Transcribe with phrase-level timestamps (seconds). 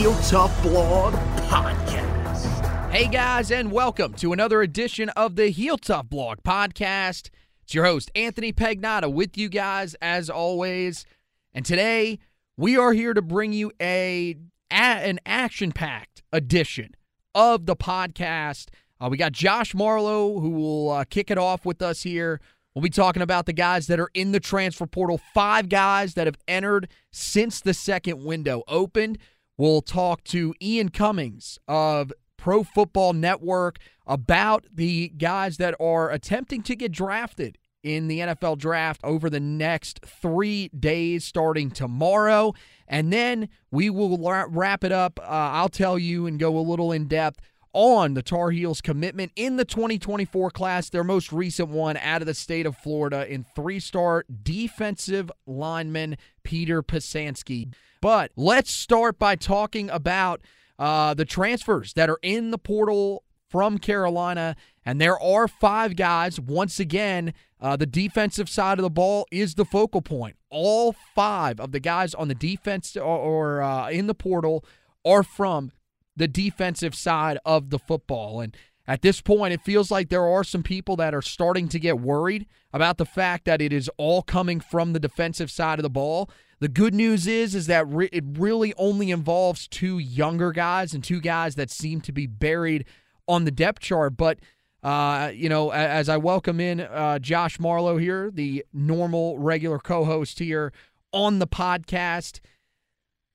[0.00, 1.12] Heel Tough Blog
[1.50, 2.90] Podcast.
[2.90, 7.28] Hey guys, and welcome to another edition of the Heel Tough Blog Podcast.
[7.64, 11.04] It's your host, Anthony Pagnotta, with you guys as always.
[11.52, 12.18] And today,
[12.56, 14.36] we are here to bring you a,
[14.70, 16.94] a- an action-packed edition
[17.34, 18.68] of the podcast.
[19.02, 22.40] Uh, we got Josh Marlowe, who will uh, kick it off with us here.
[22.74, 26.26] We'll be talking about the guys that are in the transfer portal, five guys that
[26.26, 29.18] have entered since the second window opened.
[29.60, 33.76] We'll talk to Ian Cummings of Pro Football Network
[34.06, 39.38] about the guys that are attempting to get drafted in the NFL draft over the
[39.38, 42.54] next three days starting tomorrow.
[42.88, 44.16] And then we will
[44.48, 45.20] wrap it up.
[45.20, 47.40] Uh, I'll tell you and go a little in depth
[47.72, 52.26] on the Tar Heels commitment in the 2024 class, their most recent one out of
[52.26, 57.72] the state of Florida in three star defensive lineman Peter Pesansky.
[58.00, 60.40] But let's start by talking about
[60.78, 64.56] uh, the transfers that are in the portal from Carolina.
[64.84, 66.40] And there are five guys.
[66.40, 70.36] Once again, uh, the defensive side of the ball is the focal point.
[70.48, 74.64] All five of the guys on the defense or, or uh, in the portal
[75.04, 75.72] are from
[76.16, 78.40] the defensive side of the football.
[78.40, 78.56] And
[78.86, 82.00] at this point, it feels like there are some people that are starting to get
[82.00, 85.90] worried about the fact that it is all coming from the defensive side of the
[85.90, 86.30] ball.
[86.60, 91.02] The good news is is that re- it really only involves two younger guys and
[91.02, 92.84] two guys that seem to be buried
[93.26, 94.16] on the depth chart.
[94.16, 94.38] But
[94.82, 100.38] uh, you know, as I welcome in uh, Josh Marlowe here, the normal regular co-host
[100.38, 100.72] here
[101.12, 102.40] on the podcast.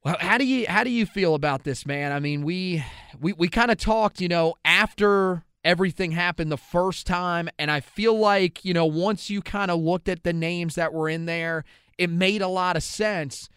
[0.06, 2.12] Well, how do you how do you feel about this, man?
[2.12, 2.86] I mean, we
[3.20, 7.80] we we kind of talked, you know, after everything happened the first time, and I
[7.80, 11.26] feel like you know once you kind of looked at the names that were in
[11.26, 11.66] there,
[11.98, 13.50] it made a lot of sense.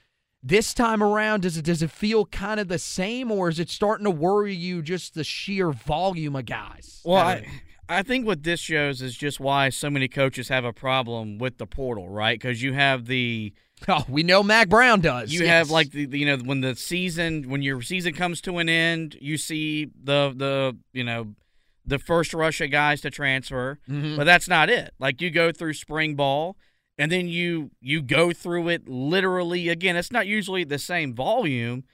[0.42, 3.68] This time around, does it does it feel kind of the same, or is it
[3.68, 7.02] starting to worry you just the sheer volume of guys?
[7.04, 7.46] Well, I,
[7.90, 11.58] I think what this shows is just why so many coaches have a problem with
[11.58, 12.40] the portal, right?
[12.40, 13.52] Because you have the
[13.88, 15.32] oh, we know Mack Brown does.
[15.32, 15.48] you yes.
[15.48, 18.68] have like the, the- you know when the season when your season comes to an
[18.68, 21.34] end, you see the the you know
[21.86, 24.16] the first rush of guys to transfer, Mhm.
[24.16, 24.92] but that's not it.
[24.98, 26.56] Like you go through spring ball.
[27.00, 29.94] And then you you go through it literally again.
[29.94, 31.84] It's not usually the same volume,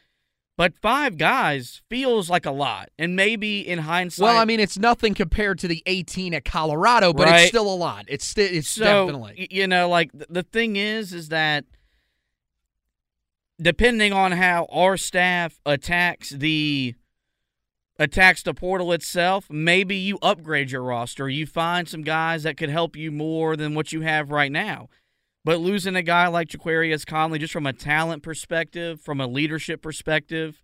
[0.56, 2.89] but five guys feels like a lot.
[2.99, 7.12] And maybe in hindsight, Well, I mean, it's nothing compared to the 18 at Colorado,
[7.12, 7.41] but Right.
[7.41, 8.06] it's still a lot.
[8.09, 9.47] It's sti- it's so, definitely.
[9.50, 11.67] you know like th- the thing is is that
[13.61, 16.95] depending on how our staff attacks the
[17.99, 22.69] attacks the portal itself maybe you upgrade your roster you find some guys that could
[22.69, 24.89] help you more than what you have right now
[25.45, 29.81] but losing a guy like Ja'Qurious Conley just from a talent perspective from a leadership
[29.81, 30.61] perspective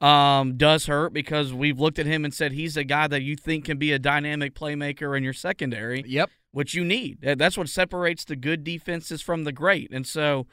[0.00, 3.36] um, does hurt because we've looked at him and said he's a guy that you
[3.36, 6.30] think can be a dynamic playmaker in your secondary Yep.
[6.52, 7.18] which you need.
[7.20, 9.90] That's what separates the good defenses from the great.
[9.92, 10.46] And so,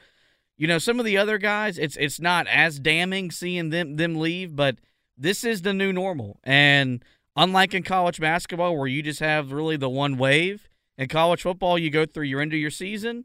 [0.58, 4.16] you know, some of the other guys, it's it's not as damning seeing them them
[4.16, 4.76] leave, but
[5.16, 6.40] this is the new normal.
[6.44, 7.02] And
[7.36, 11.78] unlike in college basketball where you just have really the one wave, in college football
[11.78, 13.24] you go through your end of your season,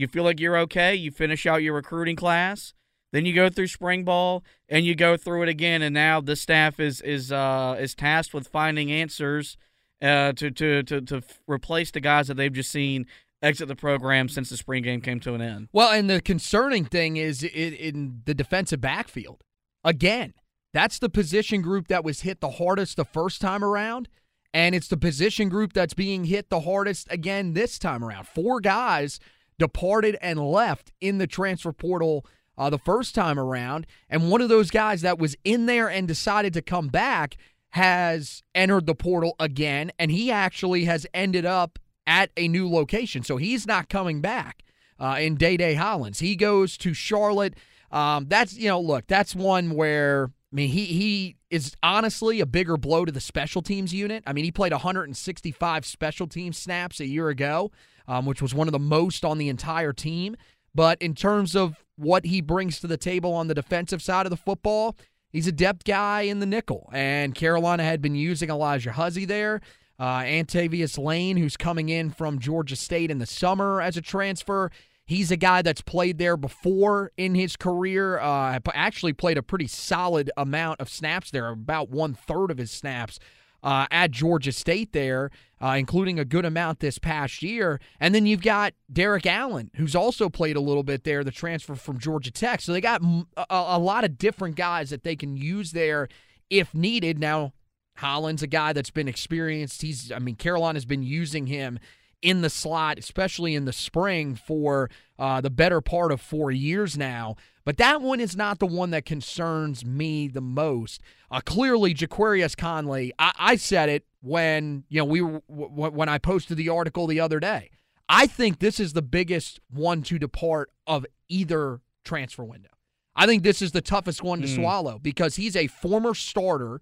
[0.00, 0.94] You feel like you're okay.
[0.94, 2.72] You finish out your recruiting class.
[3.12, 5.82] Then you go through spring ball and you go through it again.
[5.82, 9.58] And now the staff is is uh, is tasked with finding answers
[10.00, 13.04] uh, to, to to to replace the guys that they've just seen
[13.42, 15.68] exit the program since the spring game came to an end.
[15.72, 19.42] Well, and the concerning thing is in, the defensive backfield.
[19.84, 20.34] Again,
[20.72, 24.08] that's the position group that was hit the hardest the first time around.
[24.52, 28.26] And it's the position group that's being hit the hardest again this time around.
[28.26, 29.20] Four guys
[29.58, 32.26] departed and left in the transfer portal
[32.58, 33.86] uh, the first time around.
[34.08, 37.36] And one of those guys that was in there and decided to come back
[37.70, 39.92] has entered the portal again.
[39.98, 41.78] And he actually has ended up
[42.10, 43.22] at a new location.
[43.22, 44.64] So he's not coming back
[44.98, 46.18] uh, in Day Day Hollins.
[46.18, 47.54] He goes to Charlotte.
[47.92, 52.46] Um, that's, you know, look, that's one where I mean, he he is honestly a
[52.46, 54.24] bigger blow to the special teams unit.
[54.26, 57.70] I mean, he played 165 special team snaps a year ago,
[58.08, 60.36] um, which was one of the most on the entire team.
[60.74, 64.30] But in terms of what he brings to the table on the defensive side of
[64.30, 64.96] the football,
[65.30, 66.90] he's a depth guy in the nickel.
[66.92, 69.60] And Carolina had been using Alijah Huzzie there.
[70.00, 74.70] Uh, Antavious Lane, who's coming in from Georgia State in the summer as a transfer.
[75.04, 78.18] He's a guy that's played there before in his career.
[78.18, 82.70] Uh, actually, played a pretty solid amount of snaps there, about one third of his
[82.70, 83.18] snaps
[83.62, 85.30] uh, at Georgia State there,
[85.60, 87.78] uh, including a good amount this past year.
[87.98, 91.74] And then you've got Derrik Allen, who's also played a little bit there, the transfer
[91.74, 92.60] from Georgia Tech.
[92.60, 93.02] So they got
[93.36, 96.08] a, a lot of different guys that they can use there
[96.48, 97.18] if needed.
[97.18, 97.52] Now,
[98.00, 99.82] Hollins, a guy that's been experienced.
[99.82, 101.78] He's, I mean, Carolina's been using him
[102.22, 106.98] in the slot, especially in the spring, for uh, the better part of four years
[106.98, 107.36] now.
[107.64, 111.00] But that one is not the one that concerns me the most.
[111.30, 113.12] Uh, clearly, Ja'Qurious Conley.
[113.18, 117.20] I-, I said it when you know we w- when I posted the article the
[117.20, 117.70] other day.
[118.08, 122.70] I think this is the biggest one to depart of either transfer window.
[123.14, 124.54] I think this is the toughest one to mm.
[124.56, 126.80] swallow because he's a former starter.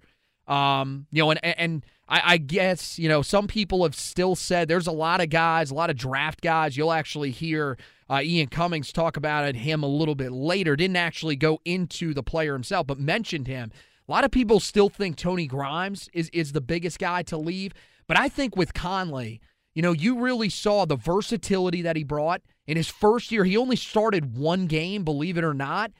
[0.49, 4.67] Um, you know, and and I, I, guess, you know, some people have still said
[4.67, 6.77] there's a lot of guys, a lot of draft guys.
[6.77, 7.77] You'll actually hear
[8.09, 10.75] uh, Ian Cummings talk about it, him a little bit later.
[10.75, 13.71] Didn't actually go into the player himself, but mentioned him.
[14.09, 17.75] A lot of people still think Tony Grimes is, is the biggest guy to leave.
[18.07, 19.43] But I think with Conley,
[19.75, 22.41] you know, you really saw the versatility that he brought.
[22.67, 25.93] In his first year, he only started one game, believe it or not,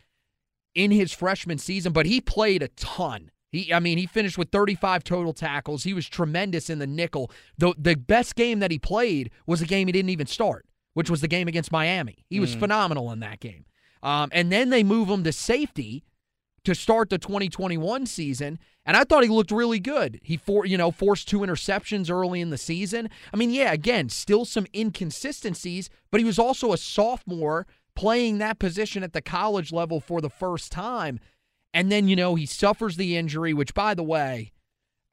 [0.75, 3.31] in his freshman season, but he played a ton.
[3.51, 5.85] He, I mean, he finished with 35 total tackles.
[5.85, 7.31] He was tremendous in the nickel.
[7.57, 11.09] The the best game that he played was a game he didn't even start, which
[11.11, 12.25] was the game against Miami.
[12.29, 12.61] He was mm.
[12.61, 13.65] phenomenal in that game.
[14.03, 16.05] Um, and then they move him to safety
[16.65, 20.21] to start the 2021 season, and I thought he looked really good.
[20.23, 23.09] He for you know forced two interceptions early in the season.
[23.33, 28.59] I mean, yeah, again, still some inconsistencies, but he was also a sophomore playing that
[28.59, 31.19] position at the college level for the first time.
[31.79, 34.51] And then, you know, he suffers the injury, which, by the way,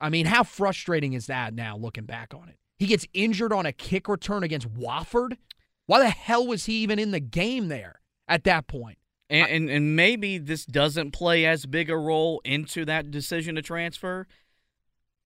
[0.02, 2.58] I mean, how frustrating is that now looking back on it?
[2.80, 5.38] He gets injured on a kick return against Wofford.
[5.86, 8.98] Why the hell was he even in the game there at that point?
[9.30, 13.62] And, and, and maybe this doesn't play as big a role into that decision to
[13.62, 14.26] transfer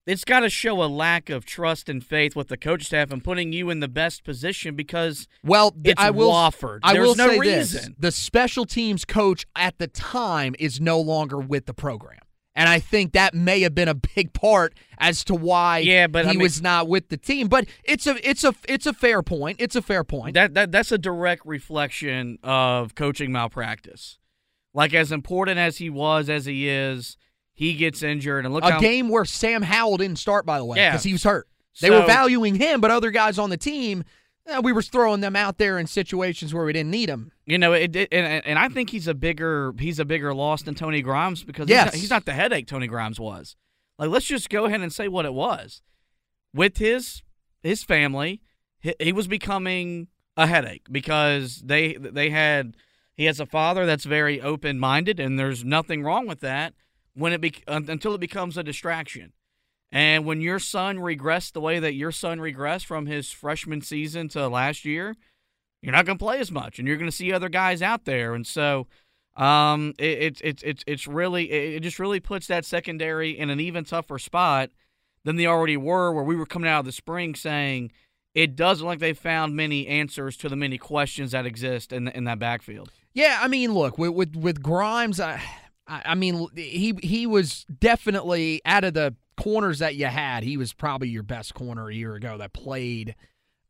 [0.06, 3.22] it's got to show a lack of trust and faith with the coach staff and
[3.22, 6.80] putting you in the best position because well, it's I will, Wofford.
[6.82, 7.82] I There's will no say reason.
[7.82, 12.20] This, the special teams coach at the time is no longer with the program.
[12.56, 16.24] And I think that may have been a big part as to why yeah, but
[16.24, 17.48] he I mean, was not with the team.
[17.48, 19.56] But it's a it's a it's a fair point.
[19.60, 20.34] It's a fair point.
[20.34, 24.18] That, that that's a direct reflection of coaching malpractice.
[24.74, 27.16] Like as important as he was as he is,
[27.60, 30.64] he gets injured, and look a how, game where Sam Howell didn't start, by the
[30.64, 30.92] way, Yeah.
[30.92, 31.46] because he was hurt.
[31.82, 34.02] They So- were valuing him, but other guys on the team,
[34.46, 37.32] eh, we were throwing them out there in situations where we didn't need them.
[37.44, 40.62] You know, it, it, and, and I think he's a bigger he's a bigger loss
[40.62, 41.84] than Tony Grimes because Yes.
[41.84, 43.56] he's, not, he's not the headache Tony Grimes was.
[43.98, 45.82] Like, let's just go ahead and say what it was.
[46.54, 47.22] With his
[47.62, 48.40] his family,
[48.80, 52.74] he, he was becoming a headache because they they had
[53.14, 56.72] he has a father that's very open minded, and there's nothing wrong with that
[57.20, 59.32] when it be, until it becomes a distraction.
[59.92, 64.28] And when your son regressed the way that your son regressed from his freshman season
[64.30, 65.16] to last year,
[65.82, 68.04] you're not going to play as much, and you're going to see other guys out
[68.04, 68.34] there.
[68.34, 68.86] And so,
[69.36, 73.84] um, it's it, it, it's really it just really puts that secondary in an even
[73.84, 74.70] tougher spot
[75.24, 76.12] than they already were.
[76.12, 77.92] Where we were coming out of the spring saying
[78.34, 82.24] it doesn't like they found many answers to the many questions that exist in in
[82.24, 82.90] that backfield.
[83.14, 85.42] Yeah, I mean, look with with, with Grimes, I,
[85.90, 90.44] I mean, he he was definitely out of the corners that you had.
[90.44, 93.16] He was probably your best corner a year ago that played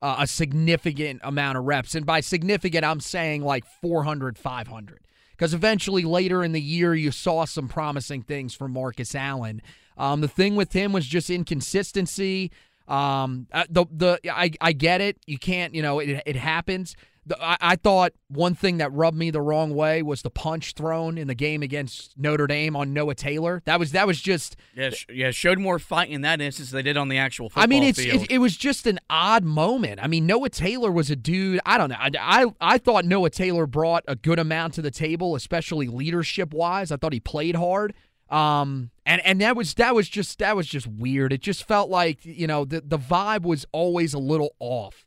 [0.03, 1.95] uh, a significant amount of reps.
[1.95, 5.01] And by significant, I'm saying like 400, 500.
[5.33, 9.63] Because eventually later in the year, you saw some promising things from Marcus Allen.
[9.97, 12.51] Um, the thing with him was just inconsistency.
[12.87, 15.17] Um, uh, the the I, I get it.
[15.27, 16.95] You can't, you know, it, it happens.
[17.41, 21.19] I, I thought one thing that rubbed me the wrong way was the punch thrown
[21.19, 23.63] in the game against Notre Dame on Noah Taylor.
[23.65, 26.79] That was that was just yeah sh- yeah showed more fight in that instance than
[26.79, 29.45] they did on the actual football I mean, it's it, it was just an odd
[29.45, 30.03] moment.
[30.03, 31.61] I mean, Noah Taylor was a dude.
[31.67, 31.97] I don't know.
[31.99, 36.53] I, I I thought Noah Taylor brought a good amount to the table, especially leadership
[36.53, 36.91] wise.
[36.91, 37.95] I thought he played hard.
[38.31, 41.33] Um, and and that was that was just that was just weird.
[41.33, 45.05] It just felt like you know the the vibe was always a little off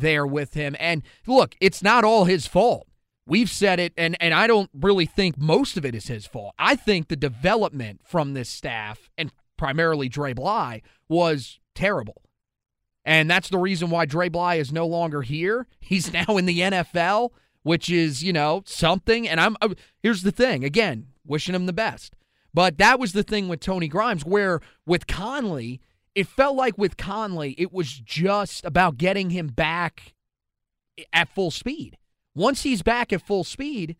[0.00, 0.76] there with him.
[0.78, 2.86] And look, it's not all his fault.
[3.26, 6.54] We've said it, and, and I don't really think most of it is his fault.
[6.58, 12.22] I think the development from this staff, and primarily Dre Bly, was terrible.
[13.04, 15.66] And that's the reason why Dre Bly is no longer here.
[15.80, 17.30] He's now in the NFL,
[17.62, 19.28] which is, you know, something.
[19.28, 22.14] And I'm uh, here's the thing again, wishing him the best.
[22.54, 25.80] But that was the thing with Tony Grimes, where with Conley,
[26.14, 30.14] it felt like with Conley, it was just about getting him back
[31.12, 31.96] at full speed.
[32.34, 33.96] Once he's back at full speed,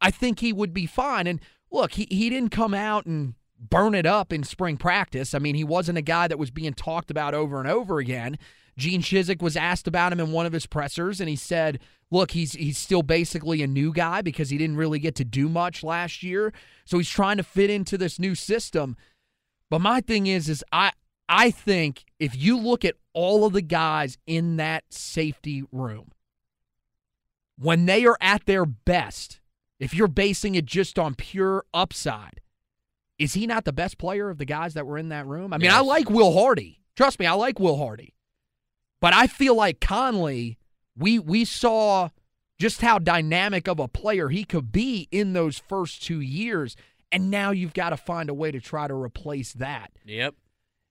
[0.00, 1.26] I think he would be fine.
[1.26, 5.34] And look, he, he didn't come out and burn it up in spring practice.
[5.34, 8.38] I mean, he wasn't a guy that was being talked about over and over again.
[8.76, 11.80] Gene Chizik was asked about him in one of his pressers, and he said,
[12.12, 15.48] look, he's he's still basically a new guy because he didn't really get to do
[15.48, 16.52] much last year.
[16.84, 18.96] So he's trying to fit into this new system.
[19.68, 20.92] But my thing is, is I
[21.28, 26.12] I think if you look at all of the guys in that safety room,
[27.58, 29.40] when they are at their best,
[29.78, 32.40] if you're basing it just on pure upside,
[33.18, 35.52] is he not the best player of the guys that were in that room?
[35.52, 35.74] I mean, yes.
[35.74, 36.80] I like Will Hardy.
[36.96, 38.14] Trust me, I like Will Hardy.
[39.00, 40.58] But I feel like Conley,
[40.96, 42.08] we we saw
[42.58, 46.76] just how dynamic of a player he could be in those first two years.
[47.10, 49.92] And now you've got to find a way to try to replace that.
[50.04, 50.34] Yep.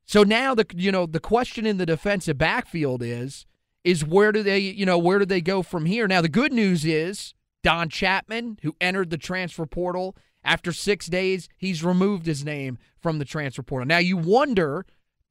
[0.08, 3.46] So now the you know the question in the defensive backfield is
[3.84, 6.08] is where do they you know where do they go from here?
[6.08, 10.16] Now the good news is Don Chapman, who entered the transfer portal
[10.48, 13.86] after six days, he's removed his name from the transfer portal.
[13.86, 14.86] Now you wonder,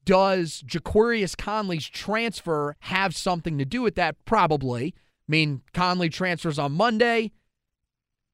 [0.04, 4.22] does Ja'Qurious Conley's transfer have something to do with that?
[4.26, 4.94] Probably.
[4.94, 7.32] I mean, Conley transfers on Monday.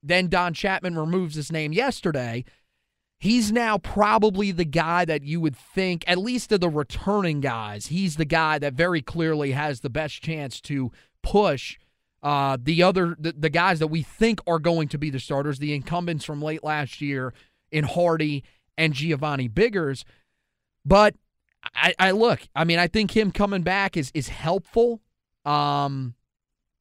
[0.03, 2.45] Then Don Chapman removes his name yesterday
[3.23, 7.87] he's now probably the guy that you would think, at least of the returning guys,
[7.87, 10.91] he's the guy that very clearly has the best chance to
[11.23, 11.79] push
[12.25, 15.61] uh, the other the, the guys that we think are going to be the starters,
[15.61, 17.33] the incumbents from late last year
[17.71, 18.43] in Hardy
[18.77, 20.05] and Giovanni Biggers.
[20.85, 21.15] But
[21.77, 25.01] I, I look, I mean, I think him coming back is is helpful.
[25.45, 26.15] Um,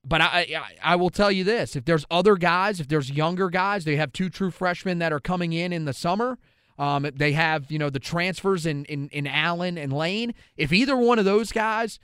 [0.03, 3.49] but I, I, I will tell you this: if there's other guys, if there's younger
[3.49, 6.37] guys, they have two true freshmen that are coming in in the summer.
[6.79, 10.33] Um, they have you know the transfers in in, in Allen and Lane.
[10.57, 11.99] If either one of those guys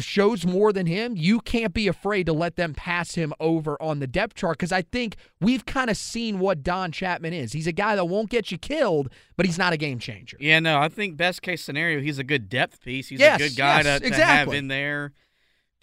[0.00, 3.98] shows more than him, you can't be afraid to let them pass him over on
[3.98, 7.52] the depth chart because I think we've kind of seen what Don Chapman is.
[7.52, 10.36] He's a guy that won't get you killed, but he's not a game changer.
[10.40, 13.08] Yeah, no, I think best case scenario, he's a good depth piece.
[13.08, 14.54] He's yes, a good guy yes, to, to exactly.
[14.54, 15.12] have in there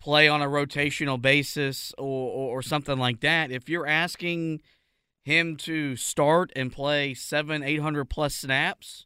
[0.04, 3.52] play on a rotational basis or, or, or something like that.
[3.52, 4.60] If you're asking
[5.24, 9.06] him to start and play seven, eight hundred plus snaps,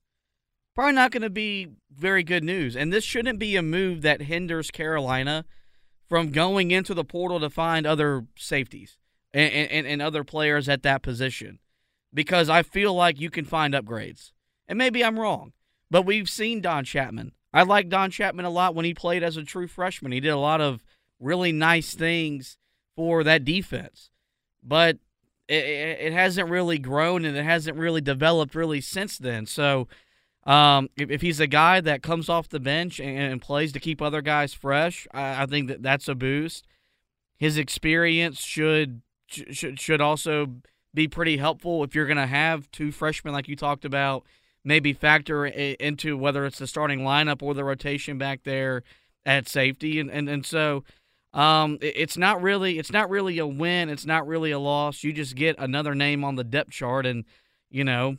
[0.73, 2.75] probably not going to be very good news.
[2.75, 5.45] And this shouldn't be a move that hinders Carolina
[6.09, 8.97] from going into the portal to find other safeties
[9.31, 11.59] and, and, and other players at that position.
[12.11, 14.31] Because I feel like you can find upgrades.
[14.67, 15.53] And maybe I'm wrong,
[15.91, 17.33] but we've seen Don Chapman.
[17.53, 20.11] I like Don Chapman a lot when he played as a true freshman.
[20.11, 20.83] He did a lot of
[21.19, 22.57] really nice things
[22.95, 24.09] for that defense.
[24.63, 24.97] But
[25.47, 29.45] it, it, hasn't really grown and it hasn't really developed really since then.
[29.45, 29.87] So
[30.45, 33.79] um, if, if, he's a guy that comes off the bench and, and plays to
[33.79, 36.65] keep other guys fresh, I, I, think that that's a boost.
[37.37, 40.55] His experience should should should also
[40.93, 44.23] be pretty helpful if you're going to have two freshmen like you talked about.
[44.63, 48.83] Maybe factor into whether it's the starting lineup or the rotation back there
[49.25, 50.83] at safety, and and, and so
[51.33, 53.89] um, it's not really it's not really a win.
[53.89, 55.03] It's not really a loss.
[55.03, 57.25] You just get another name on the depth chart, and
[57.69, 58.17] you know,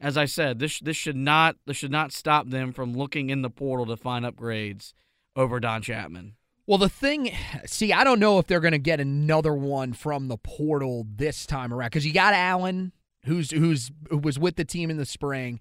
[0.00, 3.42] as I said, this this should not this should not stop them from looking in
[3.42, 4.92] the portal to find upgrades
[5.34, 6.34] over Don Chapman.
[6.66, 7.30] Well, the thing,
[7.64, 11.46] see, I don't know if they're going to get another one from the portal this
[11.46, 12.92] time around because you got Allen,
[13.24, 15.60] who's who's who was with the team in the spring.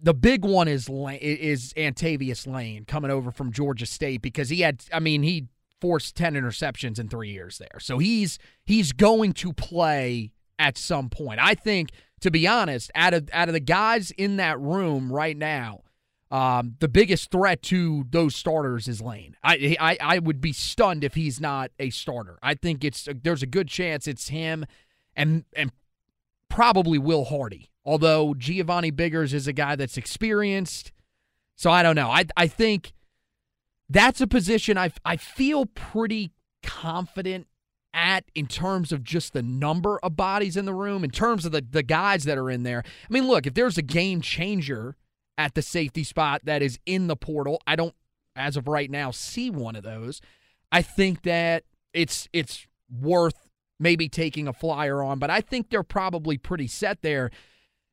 [0.00, 4.84] The big one is is Antavious Lane coming over from Georgia State because he had,
[4.92, 5.48] I mean, he
[5.80, 7.80] forced 10 interceptions in 3 years there.
[7.80, 11.40] So he's he's going to play at some point.
[11.40, 15.36] I think to be honest, out of out of the guys in that room right
[15.36, 15.82] now,
[16.30, 19.36] um, the biggest threat to those starters is Lane.
[19.42, 22.38] I, I I would be stunned if he's not a starter.
[22.42, 24.66] I think it's there's a good chance it's him,
[25.14, 25.72] and and
[26.48, 27.70] probably Will Hardy.
[27.84, 30.92] Although Giovanni Biggers is a guy that's experienced,
[31.56, 32.10] so I don't know.
[32.10, 32.92] I I think
[33.88, 37.46] that's a position I I feel pretty confident
[37.94, 41.52] at in terms of just the number of bodies in the room, in terms of
[41.52, 42.82] the the guys that are in there.
[42.84, 44.96] I mean, look, if there's a game changer
[45.38, 47.62] at the safety spot that is in the portal.
[47.66, 47.94] I don't,
[48.36, 50.20] as of right now, see one of those.
[50.70, 51.62] I think that
[51.94, 53.48] it's it's worth
[53.80, 57.30] maybe taking a flyer on, but I think they're probably pretty set there.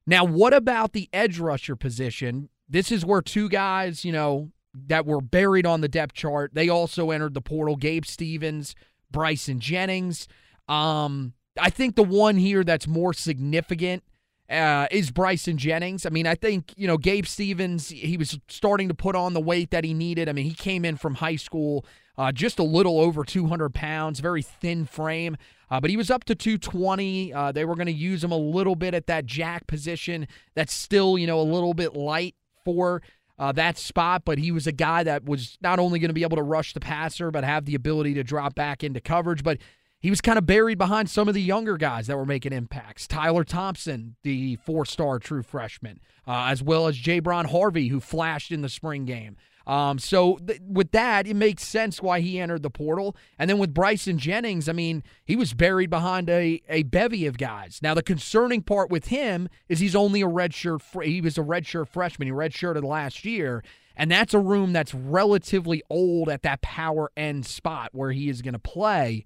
[0.07, 2.49] Now, what about the edge rusher position?
[2.67, 4.51] This is where two guys, you know,
[4.87, 6.51] that were buried on the depth chart.
[6.53, 7.75] They also entered the portal.
[7.75, 8.75] Gabe Stevens,
[9.11, 10.27] Bryson Jennings.
[10.67, 14.03] Um, I think the one here that's more significant
[14.49, 16.05] uh, is Bryson Jennings.
[16.05, 19.41] I mean, I think, you know, Gabe Stevens, he was starting to put on the
[19.41, 20.29] weight that he needed.
[20.29, 21.85] I mean, he came in from high school
[22.17, 25.37] uh, just a little over 200 pounds, very thin frame,
[25.69, 27.33] uh, but he was up to 220.
[27.33, 30.27] Uh, they were going to use him a little bit at that jack position.
[30.53, 33.01] That's still, you know, a little bit light for.
[33.37, 36.23] Uh, that spot, but he was a guy that was not only going to be
[36.23, 39.43] able to rush the passer, but have the ability to drop back into coverage.
[39.43, 39.57] But
[39.99, 43.07] he was kind of buried behind some of the younger guys that were making impacts.
[43.07, 48.51] Tyler Thompson, the four star true freshman, uh, as well as Jabron Harvey, who flashed
[48.51, 49.35] in the spring game.
[49.67, 53.15] Um, so th- with that, it makes sense why he entered the portal.
[53.39, 57.37] And then with Bryson Jennings, I mean, he was buried behind a, a bevy of
[57.37, 57.79] guys.
[57.81, 60.81] Now the concerning part with him is he's only a redshirt.
[60.81, 62.27] Fr- he was a redshirt freshman.
[62.27, 63.63] He redshirted last year.
[63.97, 68.41] And that's a room that's relatively old at that power end spot where he is
[68.41, 69.23] going to play.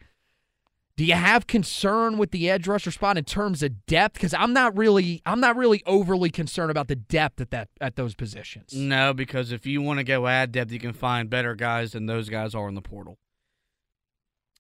[1.00, 4.16] Do you have concern with the edge rusher spot in terms of depth?
[4.16, 7.96] Because I'm not really, I'm not really overly concerned about the depth at that at
[7.96, 8.74] those positions.
[8.74, 12.06] No, because if you want to go add depth, you can find better guys than
[12.08, 13.18] those guys are in the portal.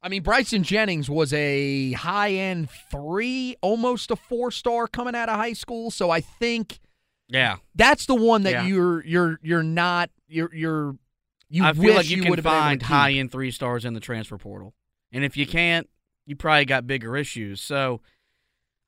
[0.02, 5.28] I mean, Bryson Jennings was a high end three, almost a four star coming out
[5.28, 5.92] of high school.
[5.92, 6.80] So I think,
[7.28, 8.66] yeah, that's the one that Yeah.
[8.66, 10.96] you're you're you're not you're you're
[11.50, 13.30] you I feel like you, you can would have been able to find high end
[13.30, 14.74] three stars in the transfer portal,
[15.12, 15.90] and if you can't,
[16.30, 17.60] you probably got bigger issues.
[17.60, 18.02] So,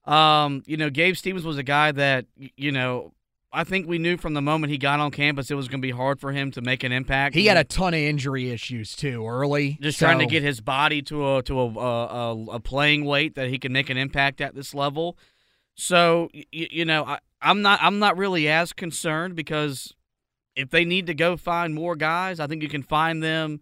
[0.05, 3.13] um, you know, Gabe Stevens was a guy that you know.
[3.53, 5.85] I think we knew from the moment he got on campus it was going to
[5.85, 7.35] be hard for him to make an impact.
[7.35, 9.77] He had a ton of injury issues too early.
[9.81, 13.49] just trying to get his body to a to a, a, a, playing weight that
[13.49, 15.17] he can make an impact at this level.
[15.75, 19.93] So y- y- you know, I, I'm not I'm not really as concerned because
[20.55, 23.59] if they need to go find more guys, I think you can find them.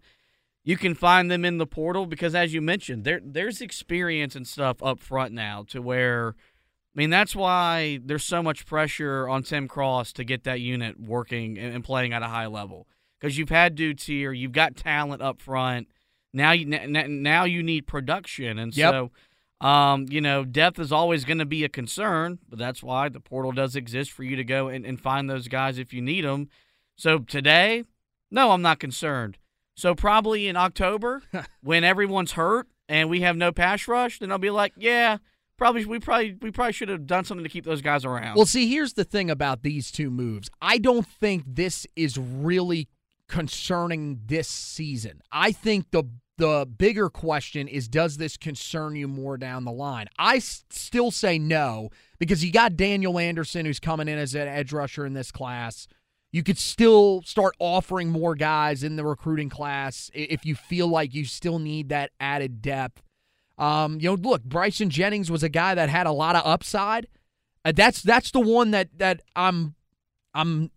[0.62, 4.46] You can find them in the portal because, as you mentioned, there there's experience and
[4.46, 6.34] stuff up front now to where.
[6.94, 10.98] I mean, that's why there's so much pressure on Tim Cross to get that unit
[11.00, 12.88] working and, and playing at a high level.
[13.20, 15.86] Because you've had dudes here, you've got talent up front.
[16.32, 18.92] Now you now you need production, and Yep.
[18.92, 22.38] so um, you know depth is always going to be a concern.
[22.48, 25.48] But that's why the portal does exist for you to go and, and find those
[25.48, 26.48] guys if you need them.
[26.96, 27.84] So today,
[28.30, 29.38] no, I'm not concerned.
[29.80, 31.22] So probably in October,
[31.62, 35.16] when everyone's hurt and we have no pass rush, then I'll be like, yeah,
[35.56, 38.36] probably we probably we probably should have done something to keep those guys around.
[38.36, 40.50] Well, see, here's the thing about these two moves.
[40.60, 42.88] I don't think this is really
[43.28, 45.22] concerning this season.
[45.32, 46.04] I think the
[46.36, 50.06] the bigger question is does this concern you more down the line?
[50.18, 54.48] I s- still say no because you got Daniel Anderson who's coming in as an
[54.48, 55.86] edge rusher in this class.
[56.32, 61.12] You could still start offering more guys in the recruiting class if you feel like
[61.12, 63.02] you still need that added depth.
[63.58, 67.08] Um, you know, look, Bryson Jennings was a guy that had a lot of upside.
[67.64, 69.74] Uh, that's that's the one that that I'm
[70.32, 70.70] I'm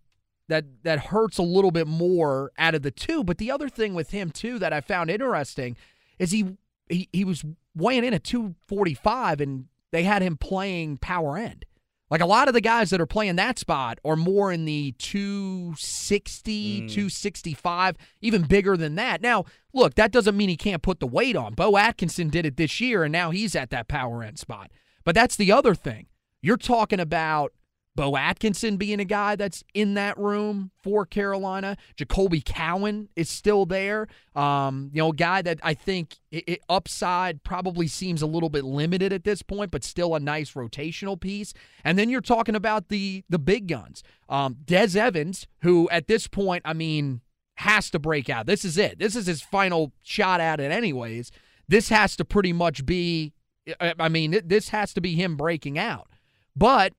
[0.49, 3.23] that that hurts a little bit more out of the two.
[3.23, 5.77] But the other thing with him too that I found interesting
[6.19, 6.57] is he
[6.89, 11.65] he, he was weighing in at 245 and they had him playing power end.
[12.13, 14.91] Like a lot of the guys that are playing that spot are more in the
[14.99, 16.87] 260, mm.
[16.87, 19.19] 265, even bigger than that.
[19.19, 21.55] Now, look, that doesn't mean he can't put the weight on.
[21.55, 24.69] Bo Atkinson did it this year, and now he's at that power end spot.
[25.03, 26.05] But that's the other thing.
[26.39, 27.51] You're talking about
[27.95, 31.77] Bo Atkinson being a guy that's in that room for Carolina.
[31.95, 34.07] Jacoby Cowan is still there.
[34.35, 38.49] Um, you know, a guy that I think it, it upside probably seems a little
[38.49, 41.53] bit limited at this point, but still a nice rotational piece.
[41.83, 44.01] And then you're talking about the the big guns.
[44.27, 47.21] Um, Des Evans, who at this point, I mean,
[47.57, 48.47] has to break out.
[48.47, 48.97] This is it.
[48.97, 51.31] This is his final shot at it, anyways.
[51.67, 53.33] This has to pretty much be.
[53.79, 56.09] I mean, this has to be him breaking out.
[56.55, 56.93] But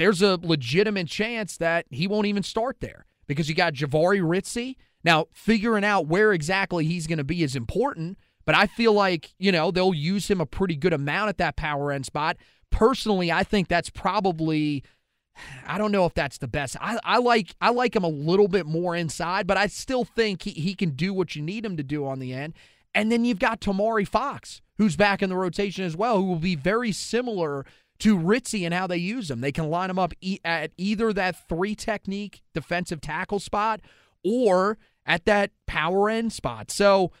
[0.00, 4.76] there's a legitimate chance that he won't even start there because you got Jahvaree Ritzie.
[5.04, 9.34] Now, figuring out where exactly he's going to be is important, but I feel like,
[9.38, 12.38] you know, they'll use him a pretty good amount at that power end spot.
[12.70, 14.82] Personally, I think that's probably
[15.66, 16.76] I don't know if that's the best.
[16.80, 20.42] I, I like I like him a little bit more inside, but I still think
[20.42, 22.54] he, he can do what you need him to do on the end.
[22.94, 26.36] And then you've got Tomari Fox, who's back in the rotation as well, who will
[26.36, 27.66] be very similar
[28.00, 29.40] to Ritzie and how they use him.
[29.40, 33.80] They can line him up e- at either that three technique defensive tackle spot
[34.24, 36.70] or at that power end spot.
[36.70, 37.12] So,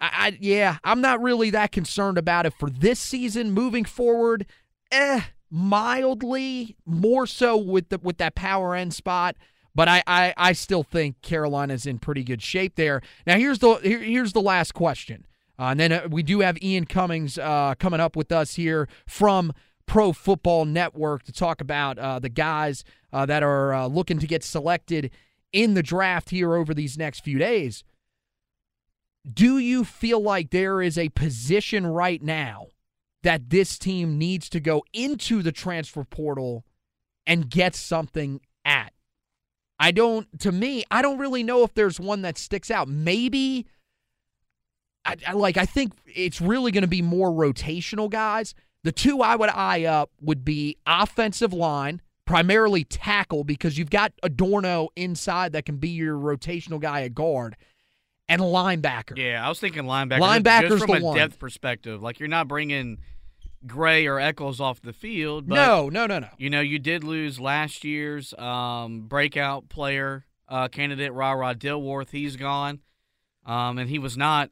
[0.00, 3.52] I, I yeah, I'm not really that concerned about it for this season.
[3.52, 4.46] Moving forward,
[4.90, 9.36] eh, mildly more so with the with that power end spot.
[9.76, 13.02] But I, I, I still think Carolina's in pretty good shape there.
[13.26, 15.26] Now here's the here, here's the last question,
[15.58, 18.88] uh, and then uh, we do have Ian Cummings uh, coming up with us here
[19.06, 19.52] from
[19.86, 24.26] Pro Football Network to talk about uh, the guys uh, that are uh, looking to
[24.26, 25.10] get selected
[25.52, 27.84] in the draft here over these next few days.
[29.30, 32.68] Do you feel like there is a position right now
[33.24, 36.64] that this team needs to go into the transfer portal
[37.26, 38.92] and get something at.
[39.78, 42.86] I don't, to me, I don't really know if there's one that sticks out.
[42.86, 43.66] Maybe,
[45.04, 48.54] I, I like, I think it's really going to be more rotational guys.
[48.84, 54.12] The two I would eye up would be offensive line, primarily tackle, because you've got
[54.22, 57.56] Adorno inside that can be your rotational guy at guard
[58.28, 59.16] and linebacker.
[59.16, 60.20] Yeah, I was thinking linebacker.
[60.20, 61.16] Linebackers just from a one.
[61.16, 62.02] depth perspective.
[62.02, 62.98] Like you're not bringing
[63.66, 65.48] Gray or Echols off the field.
[65.48, 66.28] But, no, no, no, no.
[66.38, 72.10] You know, you did lose last year's um, breakout player uh, candidate, Ra Ra Dilworth.
[72.10, 72.80] He's gone,
[73.46, 74.50] um, and he was not,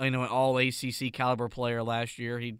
[0.00, 2.38] you know, an All ACC caliber player last year.
[2.38, 2.56] He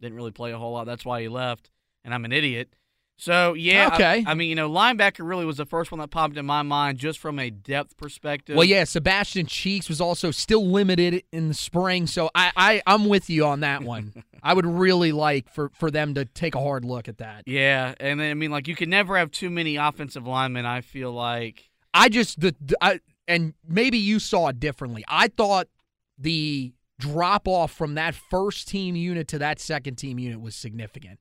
[0.00, 0.86] didn't really play a whole lot.
[0.86, 1.70] That's why he left.
[2.04, 2.74] And I'm an idiot.
[3.18, 4.24] So yeah, Okay.
[4.26, 6.62] I, I mean, you know, linebacker really was the first one that popped in my
[6.62, 8.56] mind, just from a depth perspective.
[8.56, 13.04] Well, yeah, Sebastian Cheeks was also still limited in the spring, so I, I I'm
[13.10, 14.14] with you on that one.
[14.42, 17.42] I would really like for for them to take a hard look at that.
[17.44, 20.64] Yeah, and then, I mean, like you can never have too many offensive linemen.
[20.64, 25.04] I feel like I just the, the I, and maybe you saw it differently.
[25.06, 25.68] I thought
[26.16, 31.20] the drop off from that first team unit to that second team unit was significant.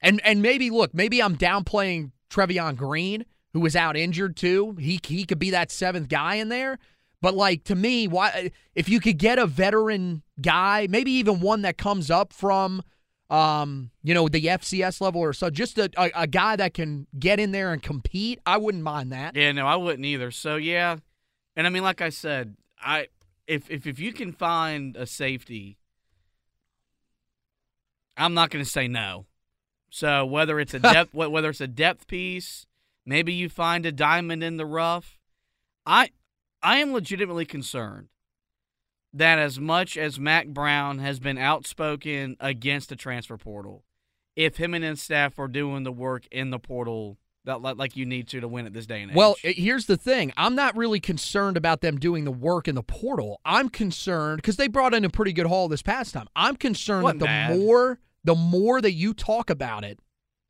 [0.00, 4.76] And and maybe look, maybe I'm downplaying Trevyon Green, who was out injured too.
[4.78, 6.78] He he could be that seventh guy in there.
[7.20, 11.62] But like to me, why if you could get a veteran guy, maybe even one
[11.62, 12.82] that comes up from
[13.30, 17.06] um, you know, the FCS level or so, just a, a, a guy that can
[17.18, 19.36] get in there and compete, I wouldn't mind that.
[19.36, 20.30] Yeah, no, I wouldn't either.
[20.30, 20.96] So yeah,
[21.54, 23.08] and I mean, like I said, I
[23.48, 25.78] if if if you can find a safety,
[28.16, 29.26] I'm not going to say no.
[29.90, 32.66] So whether it's a depth whether it's a depth piece,
[33.04, 35.18] maybe you find a diamond in the rough.
[35.86, 36.10] I
[36.62, 38.08] I am legitimately concerned
[39.14, 43.84] that as much as Mack Brown has been outspoken against the transfer portal,
[44.36, 47.16] if him and his staff are doing the work in the portal
[47.48, 49.16] that like you need to to win at this day and age.
[49.16, 50.32] Well, here's the thing.
[50.36, 53.40] I'm not really concerned about them doing the work in the portal.
[53.44, 56.28] I'm concerned because they brought in a pretty good haul this past time.
[56.36, 57.58] I'm concerned Wasn't that the bad.
[57.58, 60.00] more the more that you talk about it,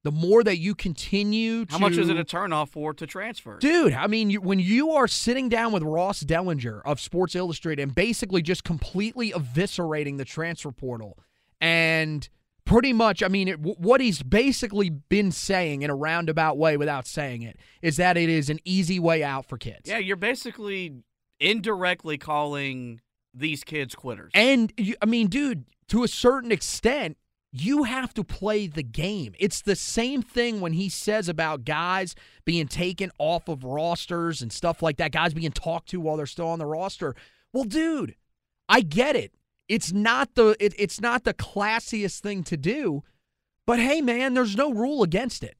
[0.05, 3.59] the more that you continue to How much is it a turnoff for to transfer?
[3.59, 7.83] Dude, I mean, you, when you are sitting down with Ross Dellenger of Sports Illustrated
[7.83, 11.19] and basically just completely eviscerating the transfer portal,
[11.61, 12.29] and
[12.69, 17.07] pretty much, I mean, it, what he's basically been saying in a roundabout way without
[17.07, 19.89] saying it is that it is an easy way out for kids.
[19.89, 21.03] Yeah, you're basically
[21.41, 23.01] indirectly calling
[23.33, 24.31] these kids quitters.
[24.35, 27.17] And you, I mean, dude, to a certain extent,
[27.51, 29.35] you have to play the game.
[29.39, 34.53] It's the same thing when he says about guys being taken off of rosters and
[34.53, 37.17] stuff like that, guys being talked to while they're still on the roster.
[37.55, 38.15] Well, dude,
[38.69, 39.33] I get it.
[39.69, 43.03] It's not the it, it's not the classiest thing to do,
[43.67, 45.57] but hey man, there's no rule against it.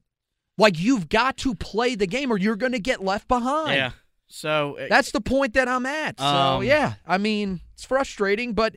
[0.57, 3.75] Like you've got to play the game or you're going to get left behind.
[3.75, 3.91] yeah.
[4.27, 6.19] So uh, That's the point that I'm at.
[6.19, 8.75] So Um, yeah, I mean, it's frustrating, but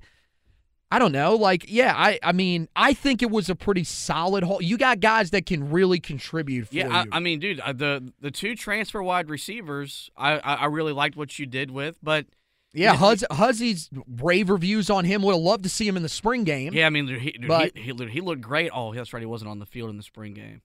[0.90, 1.34] I don't know.
[1.36, 4.62] Like, yeah, I I mean, I think it was a pretty solid haul.
[4.62, 7.10] You got guys that can really contribute for yeah, you.
[7.12, 11.16] I, I mean, dude, uh, the the two transfer wide receivers, I I really liked
[11.16, 12.26] what you did with, but
[12.74, 15.22] yeah, yeah, Huz, Huzzie's rave reviews on him.
[15.22, 16.72] Would have loved to see him in the spring game.
[16.74, 18.70] yeah, I mean, he, dude, But- he, he, he looked great.
[18.74, 20.62] Oh, that's right, he wasn't on the field in the spring game.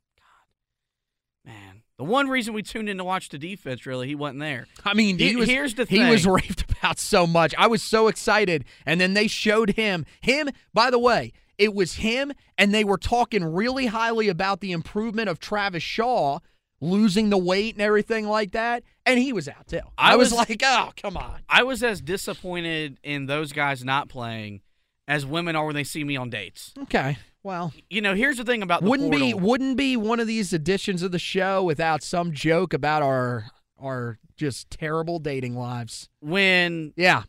[1.46, 4.40] God, man, the one reason we tuned in to watch the defense, really, he wasn't
[4.40, 4.68] there.
[4.86, 6.06] I mean, he He- was, here's the thing.
[6.06, 7.54] he was raved about so much.
[7.58, 10.06] I was so excited, and then they showed him.
[10.22, 14.72] Him, by the way, it was him, and they were talking really highly about the
[14.72, 16.40] improvement of Travis Shaw
[16.80, 19.80] losing the weight and everything like that, and he was out too.
[19.98, 21.40] I, I was, was- like, oh, come on.
[21.50, 24.62] I was as disappointed in those guys not playing
[25.08, 26.74] as women are when they see me on dates.
[26.84, 30.28] Okay, well, You know, here's the thing about the wouldn't be wouldn't be one of
[30.28, 33.46] these editions of the show without some joke about our
[33.80, 36.10] our just terrible dating lives.
[36.20, 37.24] when Yeah,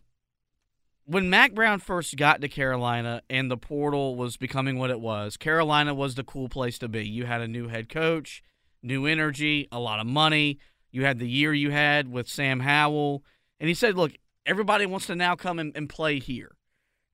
[1.05, 5.37] when Mack Brown first got to Carolina and the portal was becoming what it was,
[5.37, 7.07] Carolina was the cool place to be.
[7.07, 8.43] You had a new head coach,
[8.89, 10.59] new energy, a lot of money.
[10.91, 13.23] You had the year you had with Sam Howell.
[13.61, 14.13] And he said, look,
[14.45, 16.57] everybody wants to now come and, and play here.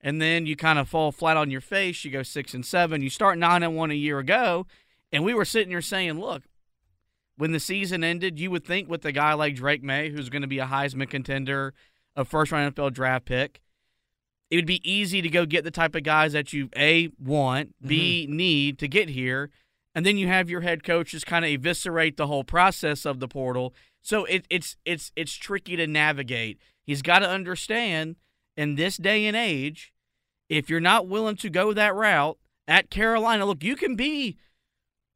[0.00, 2.04] And then you kind of fall flat on your face.
[2.04, 3.02] You go six and seven.
[3.02, 4.66] You start nine and one a year ago.
[5.12, 6.44] And we were sitting here saying, look,
[7.36, 10.42] when the season ended, you would think with a guy like Drake Maye, who's going
[10.42, 11.74] to be a Heisman contender,
[12.14, 13.60] a first round NFL draft pick,
[14.50, 17.74] it would be easy to go get the type of guys that you A want,
[17.84, 18.36] B mm-hmm.
[18.36, 19.50] need to get here,
[19.94, 23.20] and then you have your head coach just kind of eviscerate the whole process of
[23.20, 23.74] the portal.
[24.02, 26.58] So it, it's it's it's tricky to navigate.
[26.82, 28.16] He's got to understand
[28.56, 29.92] in this day and age,
[30.48, 34.36] if you're not willing to go that route at Carolina, look, you can be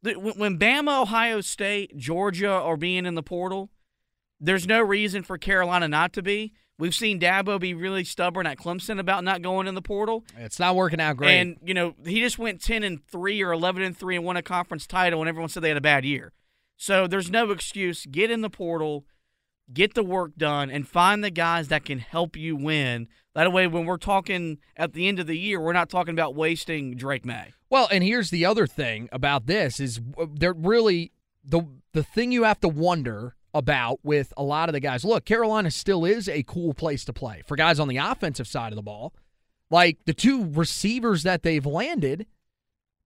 [0.03, 3.71] when when Bama, Ohio State, Georgia are being in the portal.
[4.41, 6.53] There's no reason for Carolina not to be.
[6.79, 10.25] We've seen Dabo be really stubborn at Clemson about not going in the portal.
[10.37, 11.37] it's not working out great.
[11.37, 14.37] And you know, he just went ten and three or eleven and three and won
[14.37, 16.33] a conference title, and everyone said they had a bad year.
[16.77, 18.07] So there's no excuse.
[18.07, 19.05] Get in the portal,
[19.73, 23.09] get the work done, and find the guys that can help you win.
[23.35, 26.37] That way, when we're talking at the end of the year, we're not talking about
[26.37, 27.53] wasting Drake Maye.
[27.71, 30.01] Well, and here's the other thing about this is
[30.35, 31.11] they're really
[31.45, 31.63] the
[31.93, 35.05] the thing you have to wonder about with a lot of the guys.
[35.05, 38.73] Look, Carolina still is a cool place to play for guys on the offensive side
[38.73, 39.15] of the ball.
[39.71, 42.27] Like the two receivers that they've landed,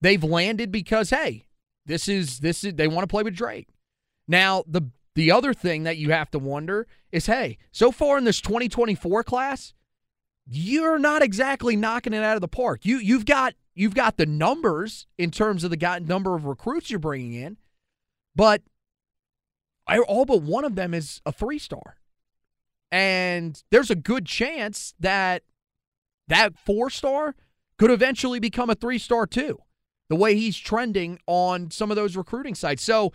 [0.00, 1.46] they've landed because hey,
[1.86, 3.68] this is this is they want to play with Drake.
[4.28, 4.82] Now, the
[5.14, 9.24] the other thing that you have to wonder is hey, so far in this 2024
[9.24, 9.74] class,
[10.46, 12.84] you're not exactly knocking it out of the park.
[12.84, 16.90] You you've got you've got the numbers in terms of the guy, number of recruits
[16.90, 17.56] you're bringing in,
[18.34, 18.62] but
[19.86, 21.96] All but one of them is a three star,
[22.90, 25.42] and there's a good chance that
[26.28, 27.34] that four star
[27.78, 29.58] could eventually become a three star too.
[30.08, 33.12] The way he's trending on some of those recruiting sites, so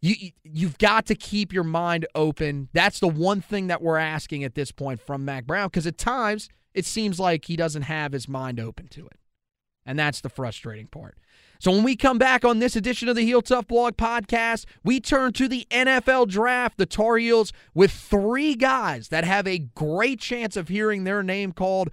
[0.00, 2.68] you you've got to keep your mind open.
[2.72, 5.98] That's the one thing that we're asking at this point from Mack Brown because at
[5.98, 9.18] times it seems like he doesn't have his mind open to it.
[9.84, 11.18] And that's the frustrating part.
[11.60, 14.98] So when we come back on this edition of the Heel Tough Blog podcast, we
[14.98, 20.20] turn to the NFL draft, the Tar Heels with three guys that have a great
[20.20, 21.90] chance of hearing their name called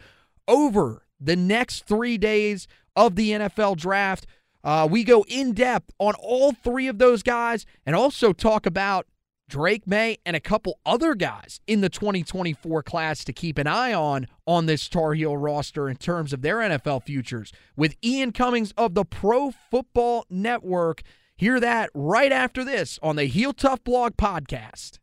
[0.48, 4.26] over the next 3 days of the NFL draft.
[4.64, 9.06] Uh, we go in depth on all three of those guys and also talk about
[9.50, 13.94] Drake Maye and a couple other guys in the 2024 class to keep an eye
[13.94, 18.74] on on this Tar Heel roster in terms of their NFL futures with Ian Cummings
[18.78, 21.02] of the Pro Football Network.
[21.38, 24.98] Hear that right after this on the Heel Tough Blog podcast.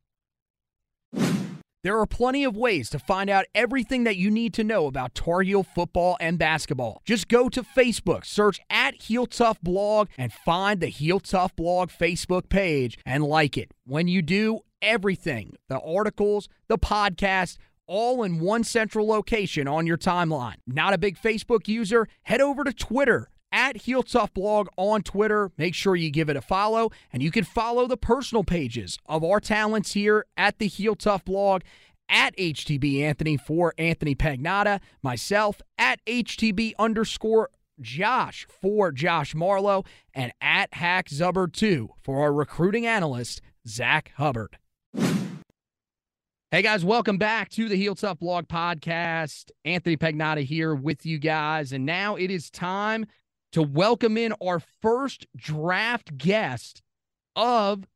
[1.84, 5.14] There are plenty of ways to find out everything that you need to know about
[5.14, 7.02] Tar Heel football and basketball.
[7.04, 11.90] Just go to Facebook, search at Heel Tough Blog, and find the Heel Tough Blog
[11.90, 13.70] Facebook page and like it.
[13.84, 19.98] When you do, everything the articles, the podcast, all in one central location on your
[19.98, 20.56] timeline.
[20.66, 22.08] Not a big Facebook user?
[22.22, 25.52] Head over to Twitter at Heel Tough Blog on Twitter.
[25.56, 29.22] Make sure you give it a follow, and you can follow the personal pages of
[29.22, 31.62] our talents here at the Heel Tough Blog
[32.08, 37.48] at HTB Anthony for Anthony Pagnotta, myself at HTB underscore
[37.80, 44.58] Josh for Josh Marlowe, and at Hack Zubbard 2 for our recruiting analyst, Zach Hubbard.
[46.50, 49.50] Hey guys, welcome back to the Heel Tough Blog Podcast.
[49.64, 53.06] Anthony Pagnotta here with you guys, and now it is time
[53.54, 56.82] to welcome in our first draft guest
[57.36, 57.86] of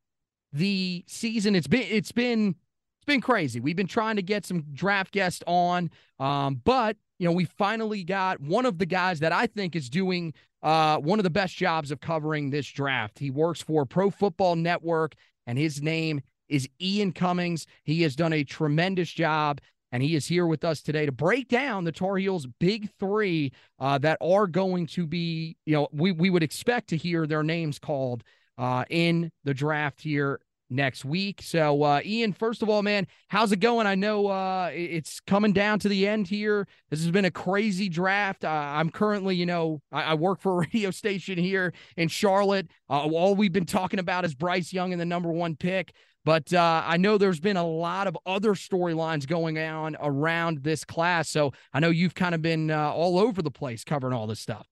[0.53, 1.57] the season.
[1.57, 3.59] It's been it's been it's been crazy.
[3.59, 5.91] We've been trying to get some draft guests on,
[6.21, 9.91] um, but you know we finally got one of the guys that I think is
[9.91, 13.19] doing uh, one of the best jobs of covering this draft.
[13.19, 17.67] He works for Pro Football Network, and his name is Ian Cummings.
[17.83, 19.61] He has done a tremendous job.
[19.93, 23.53] And he is here with us today to break down the Tar Heels' big three
[23.79, 27.43] uh, that are going to be, you know, we, we would expect to hear their
[27.43, 28.23] names called
[28.59, 31.41] uh, in the draft here next week.
[31.43, 33.87] So, uh, Ian, first of all, man, how's it going?
[33.87, 36.67] I know uh, it's coming down to the end here.
[36.91, 38.45] This has been a crazy draft.
[38.45, 42.69] I'm currently, you know, I, I, work for a radio station here in Charlotte.
[42.91, 45.95] Uh, all we've been talking about is Bryce Young and the number one pick.
[46.25, 50.85] But uh, I know there's been a lot of other storylines going on around this
[50.85, 51.31] class.
[51.31, 54.41] So I know you've kind of been uh, all over the place covering all this
[54.41, 54.67] stuff.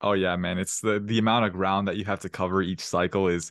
[0.00, 0.58] Oh yeah, man.
[0.58, 3.50] It's the the amount of ground that you have to cover each cycle is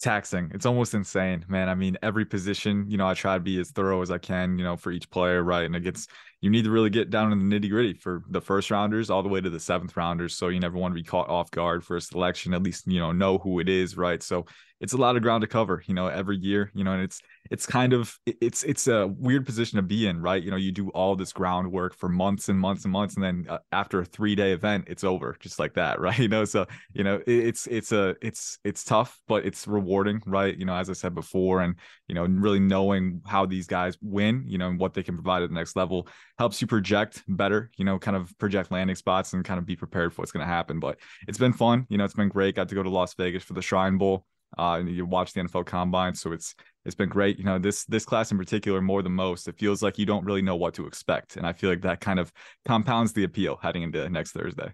[0.00, 0.50] taxing.
[0.54, 1.68] It's almost insane, man.
[1.68, 4.56] I mean, every position, you know, I try to be as thorough as I can,
[4.56, 5.64] you know, for each player, right?
[5.64, 6.06] And it gets
[6.40, 9.22] you need to really get down in the nitty gritty for the first rounders all
[9.22, 10.34] the way to the seventh rounders.
[10.34, 12.98] So you never want to be caught off guard for a selection, at least, you
[12.98, 14.22] know, know who it is, right?
[14.22, 14.46] So
[14.80, 17.20] it's a lot of ground to cover, you know, every year, you know, and it's
[17.50, 20.42] it's kind of it's it's a weird position to be in, right?
[20.42, 23.46] You know, you do all this groundwork for months and months and months, and then
[23.48, 26.18] uh, after a three day event, it's over, just like that, right?
[26.18, 30.56] You know, so you know, it's it's a it's it's tough, but it's rewarding, right?
[30.56, 31.74] You know, as I said before, and
[32.08, 35.42] you know, really knowing how these guys win, you know, and what they can provide
[35.42, 39.34] at the next level helps you project better, you know, kind of project landing spots
[39.34, 40.80] and kind of be prepared for what's going to happen.
[40.80, 42.56] But it's been fun, you know, it's been great.
[42.56, 44.24] Got to go to Las Vegas for the Shrine Bowl
[44.58, 46.14] uh, and you watch the NFL Combine.
[46.14, 47.38] So it's it's been great.
[47.38, 50.24] You know, this this class in particular, more than most, it feels like you don't
[50.24, 52.32] really know what to expect, and I feel like that kind of
[52.64, 54.72] compounds the appeal heading into next Thursday.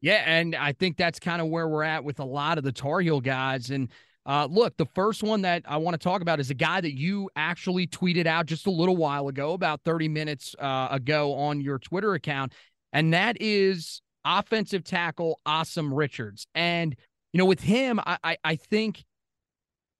[0.00, 2.72] Yeah, and I think that's kind of where we're at with a lot of the
[2.72, 3.70] Tar Heel guys.
[3.70, 3.88] And
[4.26, 6.98] uh, look, the first one that I want to talk about is a guy that
[6.98, 11.60] you actually tweeted out just a little while ago, about 30 minutes uh, ago on
[11.60, 12.52] your Twitter account,
[12.92, 16.46] and that is offensive tackle Asim Richards.
[16.54, 16.96] And
[17.32, 19.04] you know, with him, I I, I think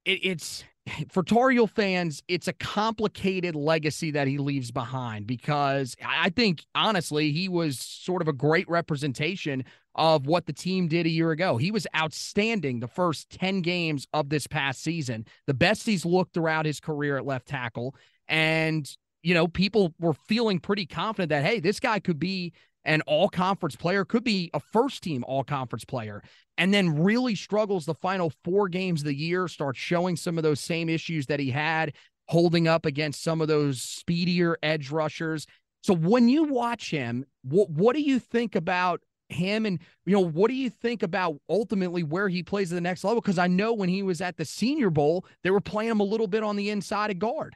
[0.05, 0.63] it, it's
[1.09, 6.63] for Tar Heel fans, it's a complicated legacy that he leaves behind because I think
[6.75, 9.63] honestly he was sort of a great representation
[9.95, 11.57] of what the team did a year ago.
[11.57, 16.33] He was outstanding the first 10 games of this past season, the best he's looked
[16.33, 17.95] throughout his career at left tackle.
[18.27, 18.89] And,
[19.21, 22.53] you know, people were feeling pretty confident that, hey, this guy could be
[22.85, 26.21] an all conference player, could be a first team all conference player,
[26.57, 30.43] and then really struggles the final four games of the year, starts showing some of
[30.43, 31.93] those same issues that he had
[32.27, 35.45] holding up against some of those speedier edge rushers.
[35.81, 40.23] So when you watch him, what what do you think about him and you know
[40.23, 43.47] what do you think about ultimately where he plays at the next level because I
[43.47, 46.43] know when he was at the Senior Bowl they were playing him a little bit
[46.43, 47.55] on the inside of guard.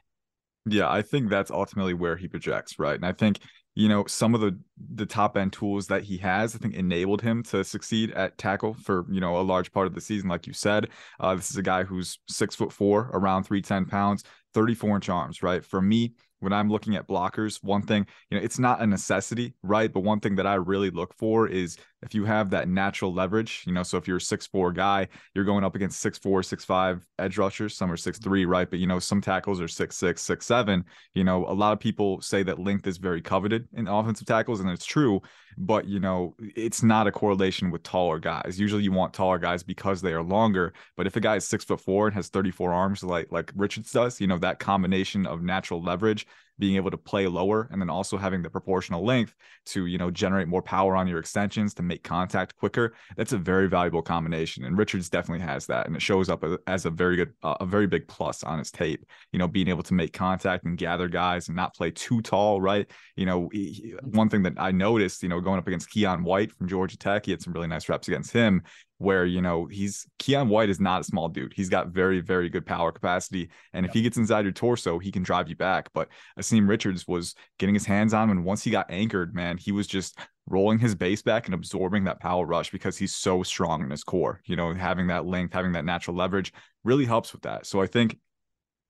[0.66, 2.96] Yeah, I think that's ultimately where he projects, right?
[2.96, 3.38] And I think
[3.78, 4.58] you know some of the
[4.94, 8.74] the top end tools that he has i think enabled him to succeed at tackle
[8.74, 10.88] for you know a large part of the season like you said
[11.20, 15.42] uh, this is a guy who's six foot four around 310 pounds 34 inch arms
[15.44, 18.86] right for me when I'm looking at blockers, one thing, you know, it's not a
[18.86, 19.92] necessity, right?
[19.92, 23.64] But one thing that I really look for is if you have that natural leverage,
[23.66, 26.42] you know, so if you're a six four guy, you're going up against six four,
[26.42, 28.50] six five edge rushers, some are six three, mm-hmm.
[28.52, 28.70] right?
[28.70, 30.84] But you know, some tackles are six six, six seven.
[31.14, 34.60] You know, a lot of people say that length is very coveted in offensive tackles,
[34.60, 35.20] and it's true,
[35.56, 38.58] but you know, it's not a correlation with taller guys.
[38.58, 40.72] Usually you want taller guys because they are longer.
[40.96, 43.90] But if a guy is six foot four and has 34 arms like like Richards
[43.90, 46.26] does, you know, that combination of natural leverage
[46.58, 49.34] being able to play lower and then also having the proportional length
[49.66, 53.38] to you know generate more power on your extensions to make contact quicker that's a
[53.38, 54.64] very valuable combination.
[54.64, 57.66] And richards definitely has that and it shows up as a very good uh, a
[57.66, 59.04] very big plus on his tape.
[59.32, 62.60] You know being able to make contact and gather guys and not play too tall
[62.60, 62.90] right?
[63.16, 66.52] You know he, one thing that i noticed you know going up against Keion White
[66.52, 68.62] from georgia tech he had some really nice reps against him
[68.98, 71.52] where you know he's Keion White is not a small dude.
[71.54, 75.10] He's got very very good power capacity, and if he gets inside your torso, he
[75.10, 75.88] can drive you back.
[75.94, 76.08] But
[76.38, 79.72] Asim Richards was getting his hands on him, and once he got anchored, man, he
[79.72, 83.82] was just rolling his base back and absorbing that power rush because he's so strong
[83.82, 84.40] in his core.
[84.46, 86.52] You know, having that length, having that natural leverage
[86.84, 87.66] really helps with that.
[87.66, 88.18] So I think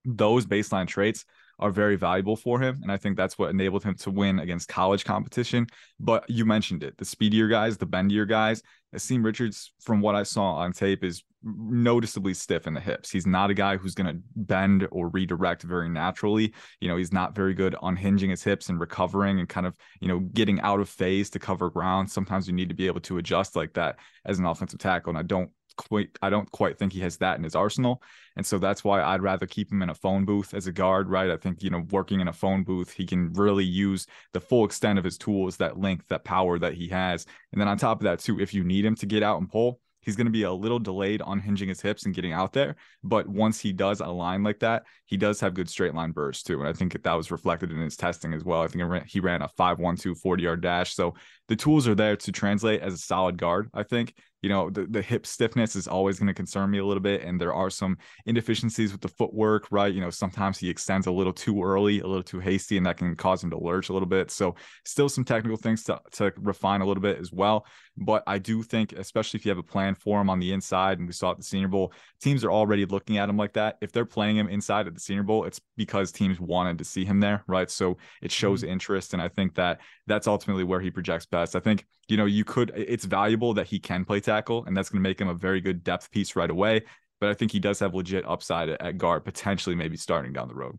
[0.05, 1.25] those baseline traits
[1.59, 2.81] are very valuable for him.
[2.83, 5.67] And I think that's what enabled him to win against college competition.
[5.99, 8.63] But you mentioned it the speedier guys, the bendier guys.
[8.95, 13.11] Asim Richards, from what I saw on tape, is noticeably stiff in the hips.
[13.11, 16.55] He's not a guy who's going to bend or redirect very naturally.
[16.81, 20.09] You know, he's not very good unhinging his hips and recovering and kind of, you
[20.09, 22.11] know, getting out of phase to cover ground.
[22.11, 25.11] Sometimes you need to be able to adjust like that as an offensive tackle.
[25.11, 28.03] And I don't quite I don't quite think he has that in his arsenal.
[28.37, 31.09] And so that's why I'd rather keep him in a phone booth as a guard,
[31.09, 31.31] right?
[31.31, 34.65] I think, you know, working in a phone booth, he can really use the full
[34.65, 37.27] extent of his tools, that length, that power that he has.
[37.53, 39.51] And then on top of that, too, if you need him to get out and
[39.51, 42.53] pull, he's going to be a little delayed on hinging his hips and getting out
[42.53, 42.77] there.
[43.03, 46.61] But once he does align like that, he does have good straight line bursts too.
[46.61, 48.63] And I think that was reflected in his testing as well.
[48.63, 50.95] I think he ran a 5 1 2 40 yard dash.
[50.95, 51.15] So
[51.49, 54.15] the tools are there to translate as a solid guard, I think.
[54.43, 57.23] you know, the, the hip stiffness is always going to concern me a little bit.
[57.23, 59.93] And there are some inefficiencies with the footwork, right?
[59.93, 62.99] You know, sometimes he extends a little too early, a little too hasty, and that
[62.99, 64.31] can cause him to lurch a little bit.
[64.31, 67.67] So, still some technical things to, to refine a little bit as well.
[67.97, 70.99] But I do think, especially if you have a plan for him on the inside,
[70.99, 73.77] and we saw at the Senior Bowl, teams are already looking at him like that.
[73.81, 77.05] If they're playing him inside at the Senior Bowl, it's because teams wanted to see
[77.05, 77.69] him there, right?
[77.69, 78.71] So it shows mm-hmm.
[78.71, 79.15] interest.
[79.15, 81.55] And I think that that's ultimately where he projects best.
[81.55, 84.89] I think, you know, you could, it's valuable that he can play tackle, and that's
[84.89, 86.83] going to make him a very good depth piece right away.
[87.21, 90.55] But I think he does have legit upside at, guard, potentially maybe starting down the
[90.55, 90.79] road.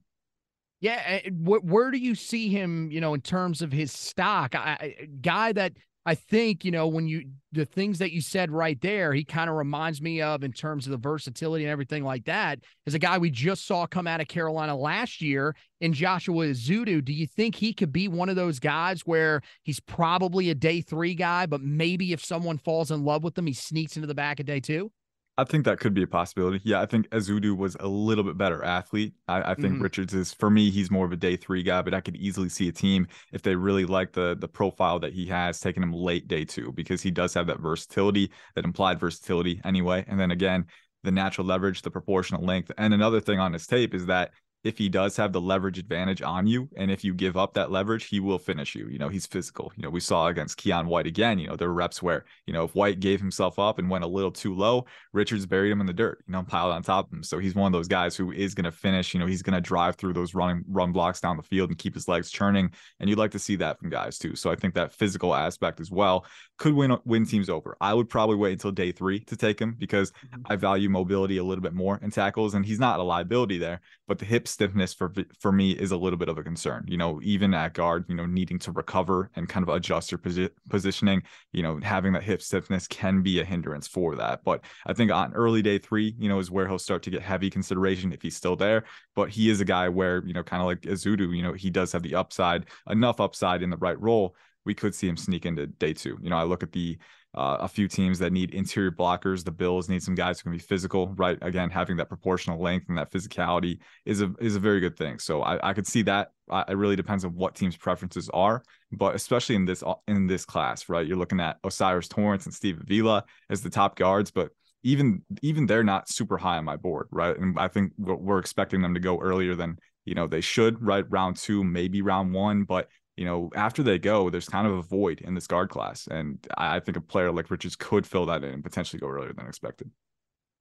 [0.82, 2.90] Yeah, eh, where do you see him?
[2.92, 5.74] You know, in terms of his stock, I, guy that
[6.06, 9.50] I think, you know, when you the things that you said right there, he kind
[9.50, 13.00] of reminds me of in terms of the versatility and everything like that, is a
[13.00, 17.04] guy we just saw come out of Carolina last year in Joshua Ezeudu.
[17.04, 20.82] Do you think he could be one of those guys where he's probably a day
[20.82, 24.16] three guy, but maybe if someone falls in love with him, he sneaks into the
[24.16, 24.92] back of day two?
[25.40, 26.60] I think that could be a possibility.
[26.66, 29.14] Yeah, I think Ezeudu was a little bit better athlete.
[29.30, 29.84] I, I think mm-hmm.
[29.84, 32.50] Richards is for me, he's more of a day three guy, but I could easily
[32.50, 35.94] see a team if they really like the the profile that he has, taking him
[35.94, 40.04] late day two because he does have that versatility, that implied versatility anyway.
[40.10, 40.66] And then again,
[41.04, 42.72] the natural leverage, the proportional length.
[42.78, 44.32] And another thing on his tape is that
[44.64, 47.72] if he does have the leverage advantage on you, and if you give up that
[47.72, 48.88] leverage, he will finish you.
[48.90, 49.72] You know, he's physical.
[49.78, 52.54] You know, we saw against Keion White again, you know, there were reps where, you
[52.54, 55.80] know, if White gave himself up and went a little too low, Richards buried him
[55.80, 57.24] in the dirt, you know, piled on top of him.
[57.24, 59.54] So he's one of those guys who is going to finish, you know, he's going
[59.54, 62.72] to drive through those running run blocks down the field and keep his legs churning.
[63.00, 64.36] And you'd like to see that from guys too.
[64.36, 66.26] So I think that physical aspect as well
[66.58, 67.78] could win win teams over.
[67.80, 70.42] I would probably wait until day three to take him because mm-hmm.
[70.46, 73.80] I value mobility a little bit more in tackles, and he's not a liability there.
[74.08, 76.86] But the hip stiffness for for me is a little bit of a concern.
[76.88, 80.18] You know, even at guard, you know, needing to recover and kind of adjust your
[80.20, 84.44] posi- positioning, you know, having that hip stiffness can be a hindrance for that.
[84.44, 87.22] But I think on early day three, you know, is where he'll start to get
[87.22, 88.86] heavy consideration if he's still there.
[89.16, 91.70] But he is a guy where you know, kind of like Ezeudu, you know, he
[91.70, 94.36] does have the upside, enough upside in the right role
[94.66, 96.18] we could see him sneak into day two.
[96.22, 96.98] You know, I look at the
[97.36, 99.44] uh, a few teams that need interior blockers.
[99.44, 101.38] The Bills need some guys who can be physical, right?
[101.42, 105.20] Again, having that proportional length and that physicality is a is a very good thing.
[105.20, 106.32] So I, I could see that.
[106.52, 110.90] it really depends on what teams' preferences are, but especially in this in this class,
[110.90, 111.06] right?
[111.06, 114.50] You're looking at O'Cyrus Torrence and Steve Avila as the top guards, but
[114.84, 117.38] even even they're not super high on my board, right?
[117.38, 121.06] And I think we're expecting them to go earlier than you know they should, right?
[121.10, 122.88] Round two, maybe round one, but
[123.20, 126.08] you know, after they go, there's kind of a void in this guard class.
[126.10, 129.34] And I think a player like Richards could fill that in and potentially go earlier
[129.34, 129.92] than expected.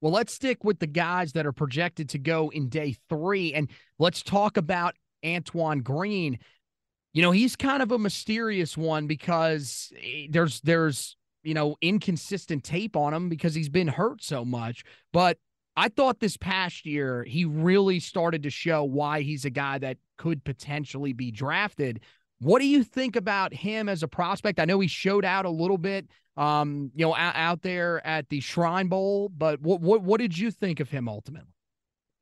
[0.01, 3.55] Well, let's stick with the guys that are projected to go in day three.
[3.55, 6.41] And let's talk about Antoine Green.
[7.13, 12.65] You know, he's kind of a mysterious one because eh, there's there's you know inconsistent
[12.65, 14.83] tape on him because he's been hurt so much.
[15.13, 15.39] But
[15.77, 19.99] I thought this past year he really started to show why he's a guy that
[20.17, 22.01] could potentially be drafted.
[22.41, 24.61] What do you think about him as a prospect?
[24.61, 28.29] I know he showed out a little bit, um, you know, out, out there at
[28.29, 31.53] the Shrine Bowl, but what what what did you think of him ultimately?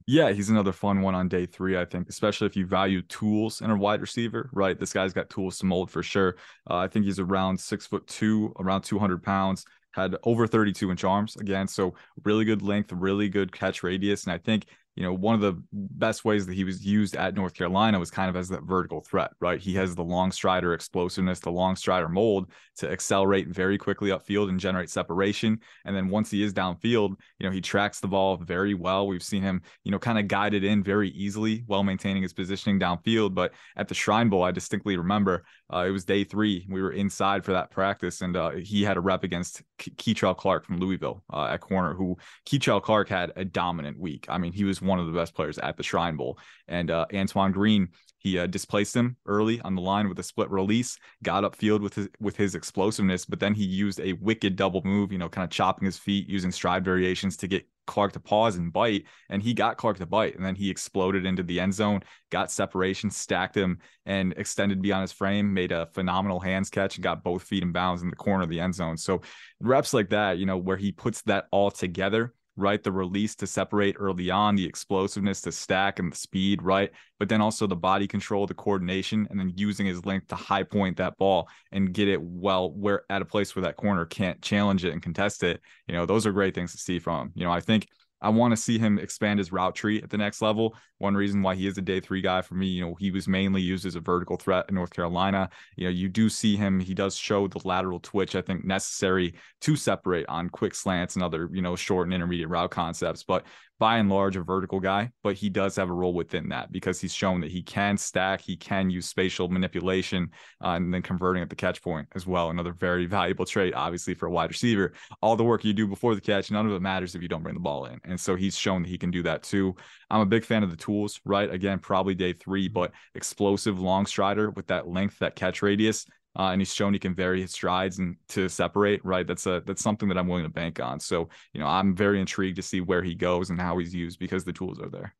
[0.08, 3.60] Yeah, he's another fun one on day three, I think, especially if you value tools
[3.60, 4.78] in a wide receiver, right?
[4.78, 6.36] This guy's got tools to mold for sure.
[6.70, 11.02] Uh, I think he's around six foot two, around 200 pounds, had over 32 inch
[11.02, 11.66] arms again.
[11.66, 11.94] So
[12.24, 14.24] really good length, really good catch radius.
[14.24, 14.66] And I think
[14.96, 18.10] you know, one of the best ways that he was used at North Carolina was
[18.10, 19.60] kind of as that vertical threat, right?
[19.60, 24.48] He has the long strider explosiveness, the long strider mold to accelerate very quickly upfield
[24.48, 25.60] and generate separation.
[25.84, 29.06] And then once he is downfield, you know, he tracks the ball very well.
[29.06, 32.80] We've seen him, you know, kind of guided in very easily while maintaining his positioning
[32.80, 33.34] downfield.
[33.34, 36.66] But at the Shrine Bowl, I distinctly remember uh, it was day three.
[36.68, 40.64] We were inside for that practice, and uh, he had a rep against Kei'Trel Clark
[40.64, 44.26] from Louisville uh, at corner, who Kei'Trel Clark had a dominant week.
[44.28, 46.38] I mean, he was one of the best players at the Shrine Bowl.
[46.68, 47.88] And uh, Antoine Green,
[48.18, 51.94] he uh, displaced him early on the line with a split release, got upfield with
[51.94, 55.44] his with his explosiveness, but then he used a wicked double move, you know, kind
[55.44, 59.42] of chopping his feet, using stride variations to get Clark to pause and bite, and
[59.42, 63.10] he got Clark to bite, and then he exploded into the end zone, got separation,
[63.10, 67.42] stacked him, and extended beyond his frame, made a phenomenal hands catch, and got both
[67.42, 68.96] feet in bounds in the corner of the end zone.
[68.96, 69.22] So
[69.60, 72.82] reps like that, you know, where he puts that all together right?
[72.82, 76.90] The release to separate early on, the explosiveness to stack and the speed, right?
[77.18, 80.62] But then also the body control, the coordination, and then using his length to high
[80.62, 84.40] point that ball and get it well where at a place where that corner can't
[84.42, 85.60] challenge it and contest it.
[85.86, 87.32] You know, those are great things to see from him.
[87.34, 87.86] You know, I think
[88.20, 90.74] I want to see him expand his route tree at the next level.
[90.98, 93.28] One reason why he is a day three guy for me, you know, he was
[93.28, 95.50] mainly used as a vertical threat in North Carolina.
[95.76, 99.34] You know, you do see him, he does show the lateral twitch, I think, necessary
[99.62, 103.22] to separate on quick slants and other, you know, short and intermediate route concepts.
[103.22, 103.44] But
[103.78, 107.00] by and large a vertical guy, but he does have a role within that because
[107.00, 110.30] he's shown that he can stack, he can use spatial manipulation,
[110.64, 112.50] uh, and then converting at the catch point as well.
[112.50, 114.92] Another very valuable trait, obviously, for a wide receiver.
[115.20, 117.42] All the work you do before the catch, none of it matters if you don't
[117.42, 118.00] bring the ball in.
[118.04, 119.74] And so he's shown that he can do that too.
[120.10, 121.50] I'm a big fan of the tools, right?
[121.50, 126.06] Again, probably day three, but explosive long strider with that length, that catch radius
[126.38, 129.04] uh, and he's shown he can vary his strides and to separate.
[129.04, 131.00] Right, that's a that's something that I'm willing to bank on.
[131.00, 134.18] So you know, I'm very intrigued to see where he goes and how he's used
[134.18, 135.14] because the tools are there.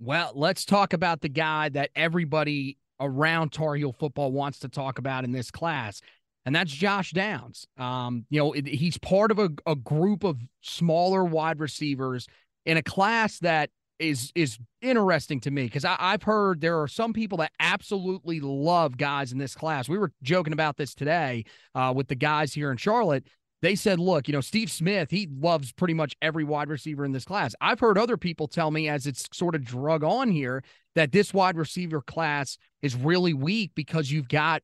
[0.00, 4.98] Well, let's talk about the guy that everybody around Tar Heel football wants to talk
[4.98, 6.00] about in this class,
[6.46, 7.66] and that's Josh Downs.
[7.76, 12.26] Um, you know, he's part of a, a group of smaller wide receivers
[12.64, 13.70] in a class that
[14.02, 18.96] is is interesting to me because I've heard there are some people that absolutely love
[18.96, 19.88] guys in this class.
[19.88, 21.44] We were joking about this today
[21.74, 23.26] uh, with the guys here in Charlotte.
[23.62, 27.12] They said, look, you know, Steve Smith, he loves pretty much every wide receiver in
[27.12, 27.54] this class.
[27.60, 30.64] I've heard other people tell me as it's sort of drug on here
[30.96, 34.62] that this wide receiver class is really weak because you've got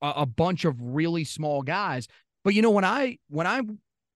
[0.00, 2.06] a, a bunch of really small guys.
[2.44, 3.62] But you know, when I when I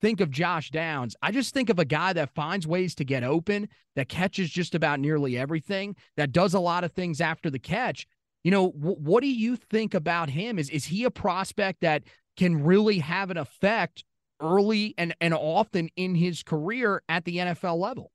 [0.00, 3.22] think of Josh Downs, I just think of a guy that finds ways to get
[3.22, 7.58] open, that catches just about nearly everything, that does a lot of things after the
[7.58, 8.06] catch.
[8.44, 10.58] You know, w- what do you think about him?
[10.58, 12.04] Is is he a prospect that
[12.36, 14.04] can really have an effect
[14.40, 18.10] early and and often in his career at the NFL level?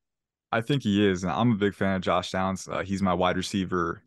[0.52, 1.24] I think he is.
[1.26, 2.68] I'm a big fan of Josh Downs.
[2.68, 4.02] Uh, he's my wide receiver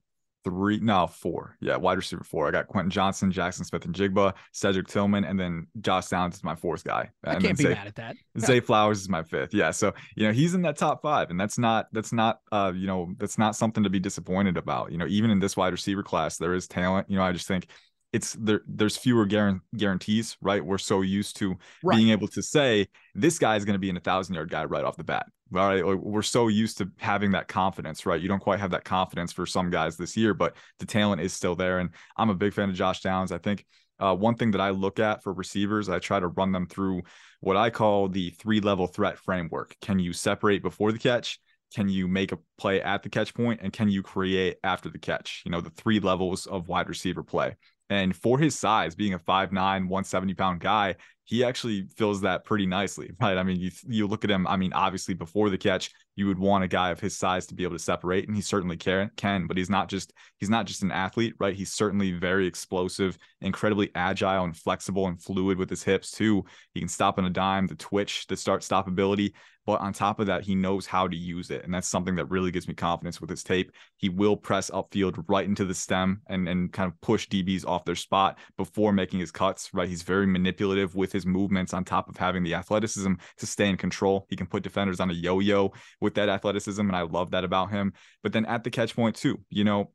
[0.48, 1.56] three, no, four.
[1.60, 2.48] Yeah, wide receiver four.
[2.48, 6.44] I got Quentin Johnston, Jackson Smith and Jigba, Cedric Tillman, and then Josh Downs is
[6.44, 7.10] my fourth guy.
[7.24, 8.16] I and can't be Zay, mad at that.
[8.38, 9.52] Zay Flowers is my fifth.
[9.52, 9.70] Yeah.
[9.70, 11.30] So, you know, he's in that top five.
[11.30, 14.90] And that's not, that's not, uh, you know, that's not something to be disappointed about.
[14.90, 17.10] You know, even in this wide receiver class, there is talent.
[17.10, 17.68] You know, I just think
[18.12, 21.96] it's there there's fewer guarantees right we're so used to right.
[21.96, 24.84] being able to say this guy is going to be an 1000 yard guy right
[24.84, 28.60] off the bat right we're so used to having that confidence right you don't quite
[28.60, 31.90] have that confidence for some guys this year but the talent is still there and
[32.16, 33.64] i'm a big fan of josh downs i think
[34.00, 37.02] uh, one thing that I look at for receivers, I try to run them through
[37.40, 39.76] what I call the three level threat framework.
[39.80, 41.38] Can you separate before the catch?
[41.74, 43.60] Can you make a play at the catch point?
[43.62, 45.42] And can you create after the catch?
[45.44, 47.56] You know, the three levels of wide receiver play.
[47.90, 50.96] And for his size, being a 5'9, 170 pound guy,
[51.28, 53.36] he actually fills that pretty nicely, right?
[53.36, 54.46] I mean, you you look at him.
[54.46, 57.54] I mean, obviously before the catch, you would want a guy of his size to
[57.54, 59.10] be able to separate, and he certainly can.
[59.16, 61.54] Can, but he's not just he's not just an athlete, right?
[61.54, 66.44] He's certainly very explosive, incredibly agile and flexible and fluid with his hips too.
[66.72, 69.34] He can stop on a dime, the twitch, the start stop ability.
[69.68, 71.62] But on top of that, he knows how to use it.
[71.62, 73.70] And that's something that really gives me confidence with his tape.
[73.98, 77.84] He will press upfield right into the stem and, and kind of push DBs off
[77.84, 79.86] their spot before making his cuts, right?
[79.86, 83.76] He's very manipulative with his movements on top of having the athleticism to stay in
[83.76, 84.24] control.
[84.30, 86.80] He can put defenders on a yo yo with that athleticism.
[86.80, 87.92] And I love that about him.
[88.22, 89.90] But then at the catch point, too, you know,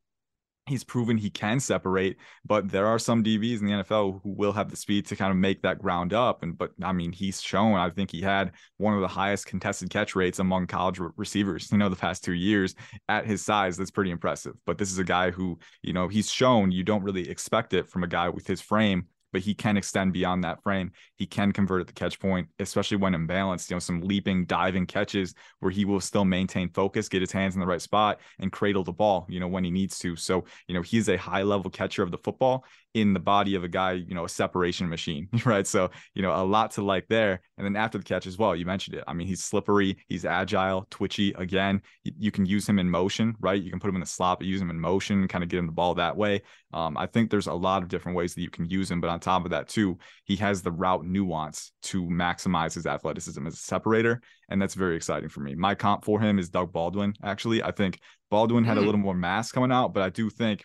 [0.66, 4.52] he's proven he can separate, but there are some DBs in the NFL who will
[4.52, 6.42] have the speed to kind of make that ground up.
[6.42, 7.74] And but I mean, he's shown.
[7.74, 11.70] I think he had one of the highest contested catch rates among college re- receivers.
[11.70, 12.74] You know, the past two years
[13.08, 14.54] at his size, that's pretty impressive.
[14.64, 17.88] But this is a guy who, you know, he's shown you don't really expect it
[17.88, 20.92] from a guy with his frame but he can extend beyond that frame.
[21.16, 23.68] He can convert at the catch point, especially when imbalanced.
[23.68, 27.54] You know, some leaping, diving catches where he will still maintain focus, get his hands
[27.54, 30.14] in the right spot, and cradle the ball, you know, when he needs to.
[30.14, 32.64] So, you know, he's a high level catcher of the football
[32.94, 35.66] in the body of a guy, you know, a separation machine, right?
[35.66, 37.40] So, you know, a lot to like there.
[37.58, 39.04] And then after the catch as well, you mentioned it.
[39.08, 41.32] I mean, he's slippery, he's agile, twitchy.
[41.32, 43.60] Again, you can use him in motion, right?
[43.60, 45.58] You can put him in the slot, but use him in motion, kind of get
[45.58, 46.42] him the ball that way.
[46.72, 49.00] Um, I think there's a lot of different ways that you can use him.
[49.00, 53.44] But on top of that, too, he has the route nuance to maximize his athleticism
[53.46, 54.22] as a separator.
[54.48, 55.54] And that's very exciting for me.
[55.56, 57.62] My comp for him is Doug Baldwin, actually.
[57.62, 57.98] I think
[58.30, 58.86] Baldwin had a mm.
[58.86, 60.64] little more mass coming out, but I do think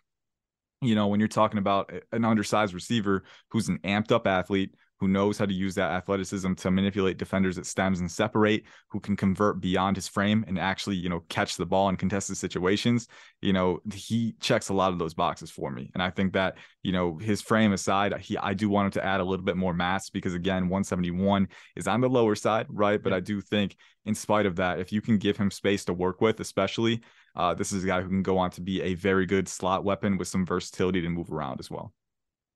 [0.81, 5.07] you know, when you're talking about an undersized receiver who's an amped up athlete who
[5.07, 9.15] knows how to use that athleticism to manipulate defenders at stems and separate, who can
[9.15, 13.07] convert beyond his frame and actually, you know, catch the ball in contested situations,
[13.41, 15.89] you know, he checks a lot of those boxes for me.
[15.93, 19.05] And I think that, you know, his frame aside, he I do want him to
[19.05, 23.01] add a little bit more mass because again, 171 is on the lower side, right?
[23.01, 25.93] But I do think in spite of that, if you can give him space to
[25.93, 27.01] work with, especially
[27.35, 29.83] uh, this is a guy who can go on to be a very good slot
[29.83, 31.93] weapon with some versatility to move around as well.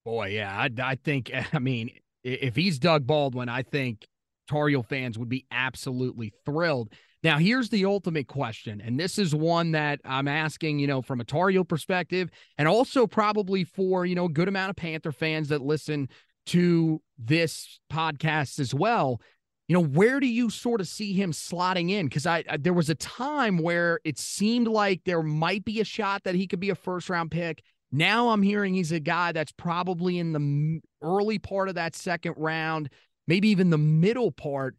[0.06, 1.92] Boy, yeah, I, I think, I mean,
[2.24, 4.08] if he's Doug Baldwin, I think
[4.50, 6.92] Tar fans would be absolutely thrilled.
[7.24, 11.22] Now, here's the ultimate question, and this is one that I'm asking, you know, from
[11.22, 15.48] a Tar perspective, and also probably for you know a good amount of Panther fans
[15.48, 16.10] that listen
[16.48, 19.22] to this podcast as well.
[19.68, 22.07] You know, where do you sort of see him slotting in?
[22.07, 25.86] Because I, I there was a time where it seemed like there might be a
[25.86, 27.64] shot that he could be a first round pick.
[27.91, 32.34] Now I'm hearing he's a guy that's probably in the early part of that second
[32.38, 32.89] round,
[33.28, 34.76] maybe even the middle part.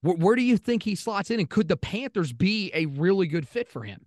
[0.00, 1.38] Where, where do you think he slots in?
[1.38, 4.06] And could the Panthers be a really good fit for him?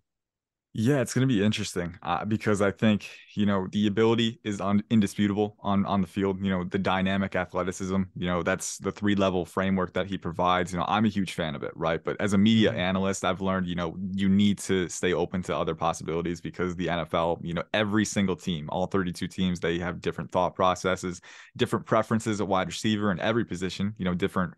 [0.73, 4.61] Yeah, it's going to be interesting uh, because I think you know the ability is
[4.61, 6.39] un- indisputable on on the field.
[6.39, 8.03] You know the dynamic athleticism.
[8.15, 10.71] You know that's the three level framework that he provides.
[10.71, 12.03] You know I'm a huge fan of it, right?
[12.03, 12.79] But as a media mm-hmm.
[12.79, 16.87] analyst, I've learned you know you need to stay open to other possibilities because the
[16.87, 21.21] NFL, you know, every single team, all 32 teams, they have different thought processes,
[21.55, 23.95] different preferences at wide receiver in every position.
[23.97, 24.53] You know, different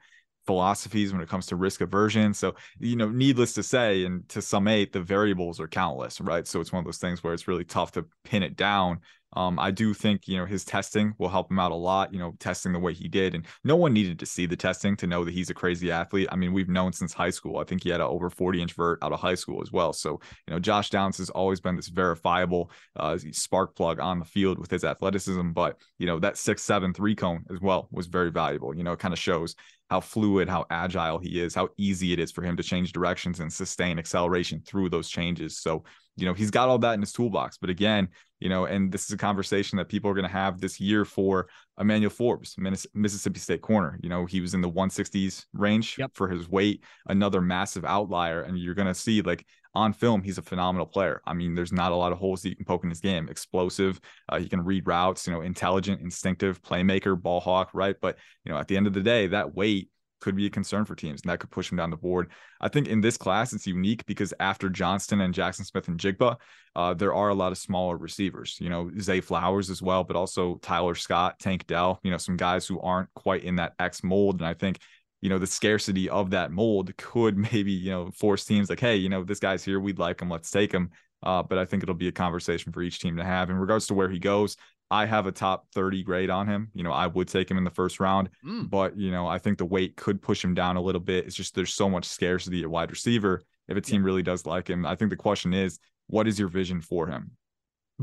[0.49, 2.33] philosophies when it comes to risk aversion.
[2.33, 6.47] So, you know, needless to say, and to summate, the variables are countless, right?
[6.47, 9.01] So it's one of those things where it's really tough to pin it down.
[9.33, 12.17] Um, I do think, you know, his testing will help him out a lot, you
[12.17, 13.35] know, testing the way he did.
[13.35, 16.27] And no one needed to see the testing to know that he's a crazy athlete.
[16.31, 17.57] I mean, we've known since high school.
[17.57, 19.93] I think he had an over 40 inch vert out of high school as well.
[19.93, 24.25] So, you know, Josh Downs has always been this verifiable uh, spark plug on the
[24.25, 25.51] field with his athleticism.
[25.51, 28.75] But, you know, that six, seven, three cone as well was very valuable.
[28.75, 29.55] You know, it kind of shows
[29.89, 33.39] how fluid, how agile he is, how easy it is for him to change directions
[33.39, 35.57] and sustain acceleration through those changes.
[35.57, 35.83] So,
[36.15, 37.57] you know, he's got all that in his toolbox.
[37.57, 38.09] But again,
[38.39, 41.05] you know, and this is a conversation that people are going to have this year
[41.05, 41.47] for
[41.79, 42.55] Emmanuel Forbes,
[42.93, 43.99] Mississippi State corner.
[44.03, 46.11] You know, he was in the 160s range yep.
[46.13, 48.43] for his weight, another massive outlier.
[48.43, 51.21] And you're going to see, like, on film, he's a phenomenal player.
[51.25, 53.29] I mean, there's not a lot of holes that you can poke in his game.
[53.29, 57.95] Explosive, uh, he can read routes, you know, intelligent, instinctive, playmaker, ball hawk, right?
[58.01, 59.89] But, you know, at the end of the day, that weight
[60.21, 62.29] could be a concern for teams, and that could push him down the board.
[62.59, 66.35] I think in this class, it's unique because after Johnston and Jaxon Smith-Njigba,
[66.75, 70.17] uh, there are a lot of smaller receivers, you know, Zay Flowers as well, but
[70.17, 74.03] also Tyler Scott, Tank Dell, you know, some guys who aren't quite in that X
[74.03, 74.41] mold.
[74.41, 74.79] And I think,
[75.21, 78.95] you know, the scarcity of that mold could maybe, you know, force teams like, hey,
[78.95, 80.89] you know, this guy's here, we'd like him, let's take him.
[81.21, 83.87] Uh, but I think it'll be a conversation for each team to have in regards
[83.87, 84.55] to where he goes.
[84.91, 86.71] I have a top 30 grade on him.
[86.73, 88.69] You know, I would take him in the first round, mm.
[88.69, 91.25] but you know, I think the weight could push him down a little bit.
[91.25, 94.69] It's just there's so much scarcity at wide receiver if a team really does like
[94.69, 94.85] him.
[94.85, 97.31] I think the question is, what is your vision for him?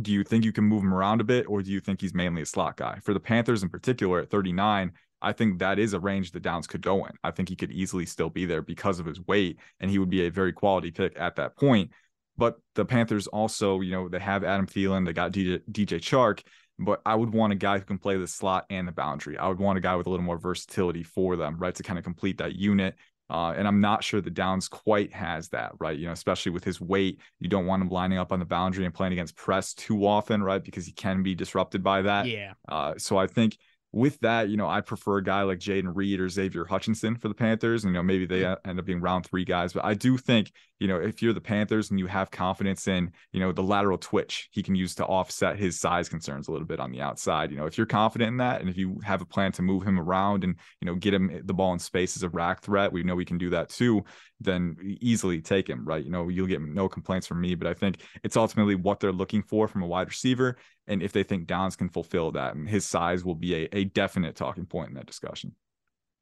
[0.00, 2.14] Do you think you can move him around a bit, or do you think he's
[2.14, 3.00] mainly a slot guy?
[3.02, 4.92] For the Panthers in particular, at 39,
[5.22, 7.12] I think that is a range that Downs could go in.
[7.24, 10.10] I think he could easily still be there because of his weight, and he would
[10.10, 11.90] be a very quality pick at that point.
[12.36, 16.42] But the Panthers also, you know, they have Adam Thielen, they got DJ, DJ Chark
[16.78, 19.38] but I would want a guy who can play the slot and the boundary.
[19.38, 21.98] I would want a guy with a little more versatility for them, right, to kind
[21.98, 22.96] of complete that unit.
[23.28, 25.98] Uh, and I'm not sure the Downs quite has that, right?
[25.98, 28.84] You know, especially with his weight, you don't want him lining up on the boundary
[28.84, 30.62] and playing against press too often, right?
[30.62, 32.26] Because he can be disrupted by that.
[32.26, 32.52] Yeah.
[32.68, 33.56] Uh, so I think
[33.96, 37.28] with that, you know, I prefer a guy like Jayden Reed or Xavier Hutchinson for
[37.28, 37.82] the Panthers.
[37.82, 39.72] And, you know, maybe they end up being round three guys.
[39.72, 43.12] But I do think, you know, if you're the Panthers and you have confidence in,
[43.32, 46.66] you know, the lateral twitch he can use to offset his size concerns a little
[46.66, 47.50] bit on the outside.
[47.50, 49.84] You know, if you're confident in that and if you have a plan to move
[49.84, 52.92] him around and, you know, get him the ball in space as a rack threat,
[52.92, 54.04] we know we can do that too,
[54.40, 56.04] then easily take him, right?
[56.04, 57.54] You know, you'll get no complaints from me.
[57.54, 60.56] But I think it's ultimately what they're looking for from a wide receiver
[60.86, 63.84] and if they think Downs can fulfill that, and his size will be a, a
[63.84, 65.54] definite talking point in that discussion.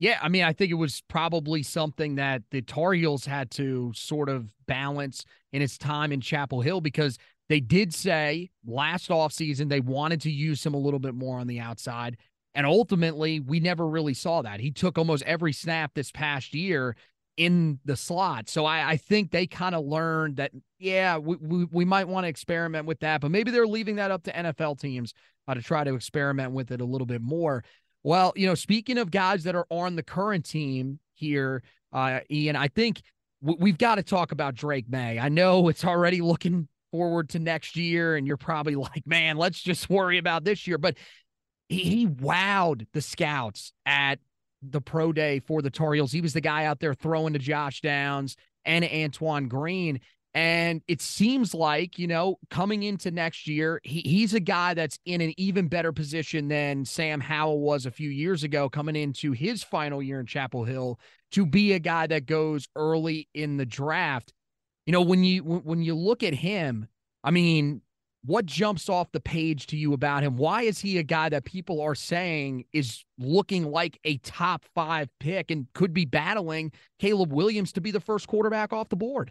[0.01, 3.93] Yeah, I mean, I think it was probably something that the Tar Heels had to
[3.95, 7.19] sort of balance in its time in Chapel Hill because
[7.49, 11.47] they did say last offseason they wanted to use him a little bit more on
[11.47, 12.17] the outside.
[12.55, 14.61] And ultimately, we never really saw that.
[14.61, 16.97] He took almost every snap this past year
[17.37, 18.49] in the slot.
[18.49, 22.25] So I, I think they kind of learned that, yeah, we, we, we might want
[22.25, 25.15] to experiment with that, but maybe they're leaving that up to NFL teams
[25.49, 27.65] uh, to try to experiment with it a little bit more.
[28.05, 32.55] Well, you know, speaking of guys that are on the current team here, uh, Ian,
[32.55, 33.01] I think
[33.43, 35.19] w- we've got to talk about Drake Maye.
[35.19, 39.61] I know it's already looking forward to next year, and you're probably like, man, let's
[39.61, 40.77] just worry about this year.
[40.77, 40.97] But
[41.71, 44.19] he, he wowed the scouts at
[44.63, 46.13] the pro day for the Tar Heels.
[46.13, 48.37] He was the guy out there throwing to Josh Downs
[48.67, 50.01] and Antoine Green.
[50.35, 54.99] And it seems like, you know, coming into next year, he, he's a guy that's
[55.05, 59.31] in an even better position than Sam Howell was a few years ago, coming into
[59.31, 60.99] his final year in Chapel Hill
[61.33, 64.33] to be a guy that goes early in the draft.
[64.87, 66.89] You know, when you when you look at him,
[67.23, 67.81] I mean,
[68.25, 70.37] what jumps off the page to you about him?
[70.37, 75.09] Why is he a guy that people are saying is looking like a top five
[75.21, 79.31] pick and could be battling Caleb Williams to be the first quarterback off the board?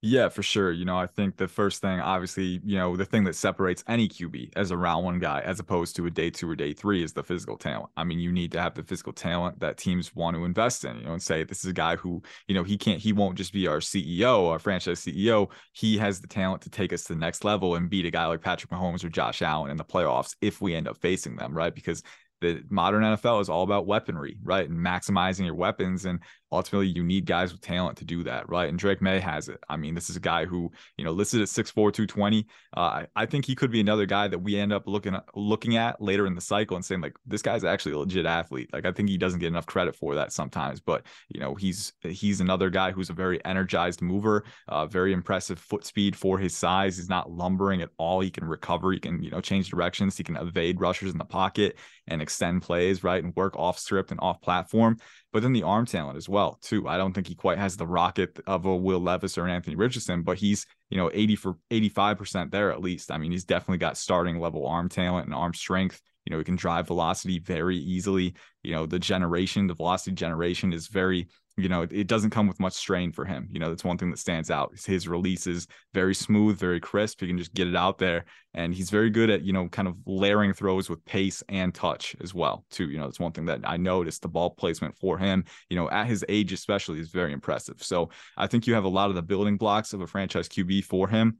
[0.00, 0.70] Yeah, for sure.
[0.70, 4.08] You know, I think the first thing, obviously, you know, the thing that separates any
[4.08, 7.02] QB as a round one guy as opposed to a day two or day three
[7.02, 7.90] is the physical talent.
[7.96, 10.98] I mean, you need to have the physical talent that teams want to invest in,
[10.98, 13.36] you know, and say this is a guy who, you know, he can't, he won't
[13.36, 15.50] just be our CEO, our franchise CEO.
[15.72, 18.26] He has the talent to take us to the next level and beat a guy
[18.26, 21.52] like Patrick Mahomes or Josh Allen in the playoffs if we end up facing them,
[21.56, 21.74] right?
[21.74, 22.04] Because
[22.40, 24.68] the modern NFL is all about weaponry, right?
[24.68, 26.04] And maximizing your weapons.
[26.04, 26.20] And
[26.50, 28.68] ultimately, you need guys with talent to do that, right?
[28.68, 29.58] And Drake Maye has it.
[29.68, 32.46] I mean, this is a guy who, you know, listed at 6'4, 220.
[32.76, 35.76] Uh, I think he could be another guy that we end up looking at, looking
[35.76, 38.70] at later in the cycle and saying, like, this guy's actually a legit athlete.
[38.72, 40.80] Like, I think he doesn't get enough credit for that sometimes.
[40.80, 45.58] But, you know, he's he's another guy who's a very energized mover, uh, very impressive
[45.58, 46.96] foot speed for his size.
[46.96, 48.20] He's not lumbering at all.
[48.20, 48.92] He can recover.
[48.92, 50.16] He can, you know, change directions.
[50.16, 53.22] He can evade rushers in the pocket and extend plays, right?
[53.22, 54.98] And work off script and off platform.
[55.32, 56.88] But then the arm talent as well, too.
[56.88, 59.76] I don't think he quite has the rocket of a Will Levis or an Anthony
[59.76, 63.10] Richardson, but he's, you know, 80 for 85% there at least.
[63.10, 66.00] I mean, he's definitely got starting level arm talent and arm strength.
[66.28, 68.34] You know, he can drive velocity very easily.
[68.62, 71.26] You know, the generation, the velocity generation is very
[71.56, 73.48] you know, it, doesn't come with much strain for him.
[73.50, 74.72] You know, that's one thing that stands out.
[74.86, 77.20] His release is very smooth, very crisp.
[77.20, 78.26] He can just get it out there.
[78.54, 82.14] And he's very good at, you know, kind of layering throws with pace and touch
[82.20, 82.88] as well, too.
[82.88, 85.90] You know, it's one thing that I noticed the ball placement for him, you know,
[85.90, 87.82] at his age, especially, is very impressive.
[87.82, 90.84] So I think you have a lot of the building blocks of a franchise QB
[90.84, 91.38] for him.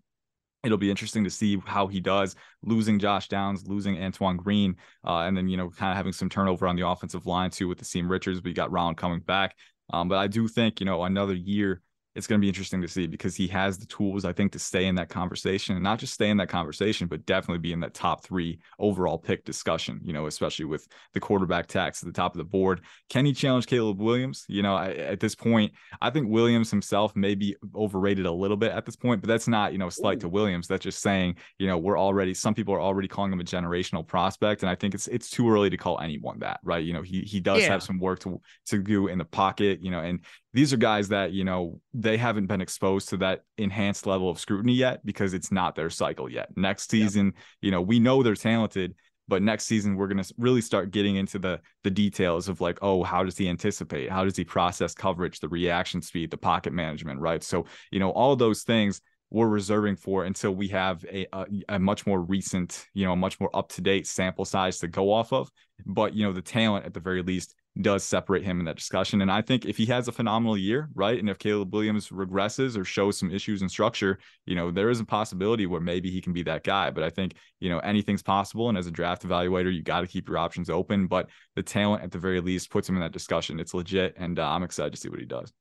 [0.65, 2.35] It'll be interesting to see how he does
[2.65, 6.29] losing Josh Downs, losing Antoine Green, uh, and then, you know, kind of having some
[6.29, 8.41] turnover on the offensive line too with the seam Richards.
[8.45, 9.55] You got Round coming back.
[9.91, 11.81] Um, but I do think, you know, another year
[12.19, 14.59] it's going to be interesting to see because he has the tools, I think, to
[14.59, 17.79] stay in that conversation and not just stay in that conversation, but definitely be in
[17.81, 22.13] that top three overall pick discussion, you know, especially with the quarterback tax at the
[22.13, 22.81] top of the board.
[23.09, 24.45] Can he challenge Caleb Williams?
[24.49, 28.57] You know, I, at this point, I think Williams himself may be overrated a little
[28.57, 30.67] bit at this point, but that's not, you know, slight to Williams.
[30.67, 34.05] That's just saying, you know, we're already, some people are already calling him a generational
[34.05, 34.65] prospect.
[34.65, 36.85] And I think it's, it's too early to call anyone that, right?
[36.85, 37.69] You know, he, he does yeah.
[37.69, 40.19] have some work to, to do in the pocket, you know, and
[40.59, 44.41] these are guys that you know they haven't been exposed to that enhanced level of
[44.41, 46.49] scrutiny yet because it's not their cycle yet.
[46.57, 47.35] Next season yep.
[47.61, 48.97] you know we know they're talented
[49.29, 52.77] but next season we're going to really start getting into the the details of like
[52.83, 54.11] oh how does he anticipate?
[54.11, 57.45] How does he process coverage the reaction speed the pocket management right?
[57.45, 59.01] So you know all those things
[59.31, 63.17] we're reserving for until we have a, a, a much more recent you know a
[63.17, 65.53] much more up to date sample size to go off of.
[65.87, 69.21] But you know the talent at the very least does separate him in that discussion.
[69.23, 72.77] And I think if he has a phenomenal year, right, and if Caleb Williams regresses
[72.77, 76.21] or shows some issues in structure, you know, there is a possibility where maybe he
[76.21, 76.91] can be that guy.
[76.91, 78.69] But I think, you know, anything's possible.
[78.69, 81.07] And as a draft evaluator, you got to keep your options open.
[81.07, 83.61] But the talent at the very least puts him in that discussion.
[83.61, 84.15] It's legit.
[84.17, 85.53] And uh, I'm excited to see what he does.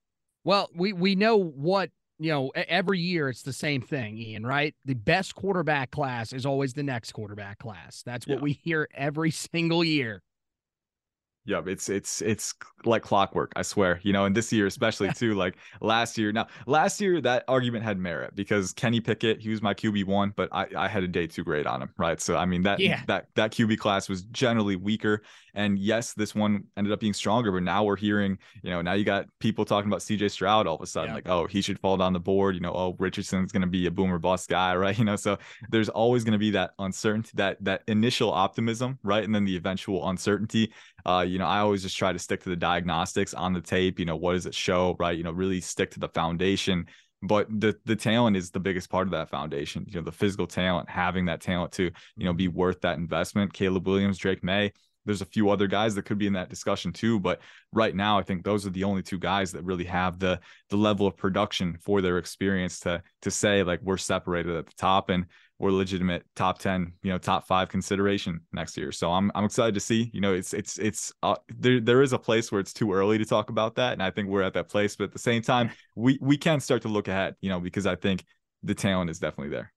[0.43, 4.73] Well, we, we know what you know, every year it's the same thing, Ian, right?
[4.85, 8.01] The best quarterback class is always the next quarterback class.
[8.03, 8.43] That's what yeah.
[8.43, 10.23] we hear every single year.
[11.47, 14.01] Yeah, it's it's it's like clockwork, I swear.
[14.03, 16.33] You know, and this year especially too, like last year.
[16.33, 20.33] Now, last year that argument had merit because Kenny Pickett, he was my QB one,
[20.35, 22.19] but I, I had a day two grade on him, right?
[22.19, 23.01] So I mean that yeah.
[23.07, 25.21] that that QB class was generally weaker.
[25.55, 28.93] And yes, this one ended up being stronger, but now we're hearing, you know, now
[28.93, 31.15] you got people talking about CJ Stroud all of a sudden, yeah.
[31.15, 33.91] like, oh, he should fall down the board, you know, oh, Richardson's gonna be a
[33.91, 34.97] boomer bust guy, right?
[34.97, 35.37] You know, so
[35.69, 39.23] there's always gonna be that uncertainty, that that initial optimism, right?
[39.23, 40.71] And then the eventual uncertainty.
[41.07, 43.97] Uh, you know, I always just try to stick to the diagnostics on the tape.
[43.97, 45.17] You know, what does it show, right?
[45.17, 46.85] You know, really stick to the foundation.
[47.23, 49.85] But the the talent is the biggest part of that foundation.
[49.87, 53.53] You know, the physical talent, having that talent to you know be worth that investment.
[53.53, 54.73] Caleb Williams, Drake Maye.
[55.05, 57.39] There's a few other guys that could be in that discussion too, but
[57.71, 60.75] right now I think those are the only two guys that really have the the
[60.75, 65.09] level of production for their experience to to say like we're separated at the top.
[65.09, 65.27] And
[65.59, 69.73] or legitimate top 10 you know top five consideration next year so i'm i'm excited
[69.73, 72.73] to see you know it's it's it's uh, there there is a place where it's
[72.73, 75.11] too early to talk about that and i think we're at that place but at
[75.11, 78.23] the same time we we can start to look ahead you know because i think
[78.63, 79.71] the talent is definitely there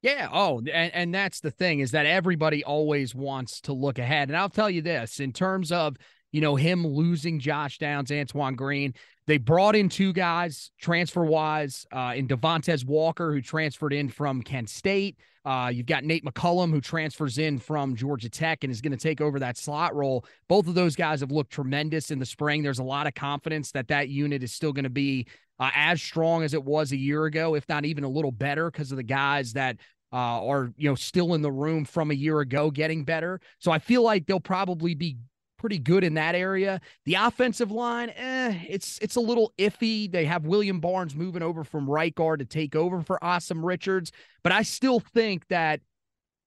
[0.00, 0.28] yeah.
[0.32, 4.28] Oh, and, and that's the thing is that everybody always wants to look ahead.
[4.28, 5.96] And I'll tell you this in terms of,
[6.32, 8.94] you know, him losing Josh Downs, Antoine Green,
[9.26, 14.42] they brought in two guys transfer wise uh, in Devontez Walker, who transferred in from
[14.42, 15.18] Kent State.
[15.44, 18.98] Uh, you've got Nate McCollum, who transfers in from Georgia Tech and is going to
[18.98, 20.24] take over that slot role.
[20.48, 22.62] Both of those guys have looked tremendous in the spring.
[22.62, 25.26] There's a lot of confidence that that unit is still going to be
[25.58, 28.70] uh, as strong as it was a year ago, if not even a little better,
[28.70, 29.76] because of the guys that
[30.12, 33.40] uh, are you know still in the room from a year ago, getting better.
[33.58, 35.16] So I feel like they'll probably be
[35.58, 36.80] pretty good in that area.
[37.04, 40.10] The offensive line, eh, it's it's a little iffy.
[40.10, 44.12] They have William Barnes moving over from right guard to take over for Asim Richards,
[44.42, 45.80] but I still think that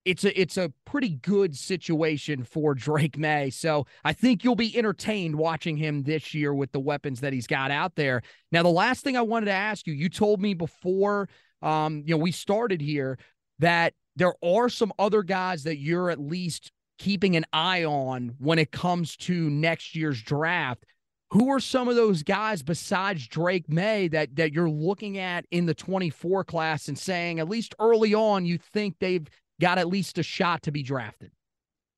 [0.03, 3.51] it's a it's a pretty good situation for Drake Maye.
[3.51, 7.47] So I think you'll be entertained watching him this year with the weapons that he's
[7.47, 8.23] got out there.
[8.51, 11.29] Now, the last thing I wanted to ask you, you told me before
[11.61, 13.17] um, you know, we started here
[13.59, 16.71] that there are some other guys that you're at least
[17.01, 20.85] keeping an eye on when it comes to next year's draft.
[21.31, 25.65] Who are some of those guys besides Drake Maye that that you're looking at in
[25.65, 29.27] the 24 class and saying at least early on you think they've
[29.59, 31.31] got at least a shot to be drafted?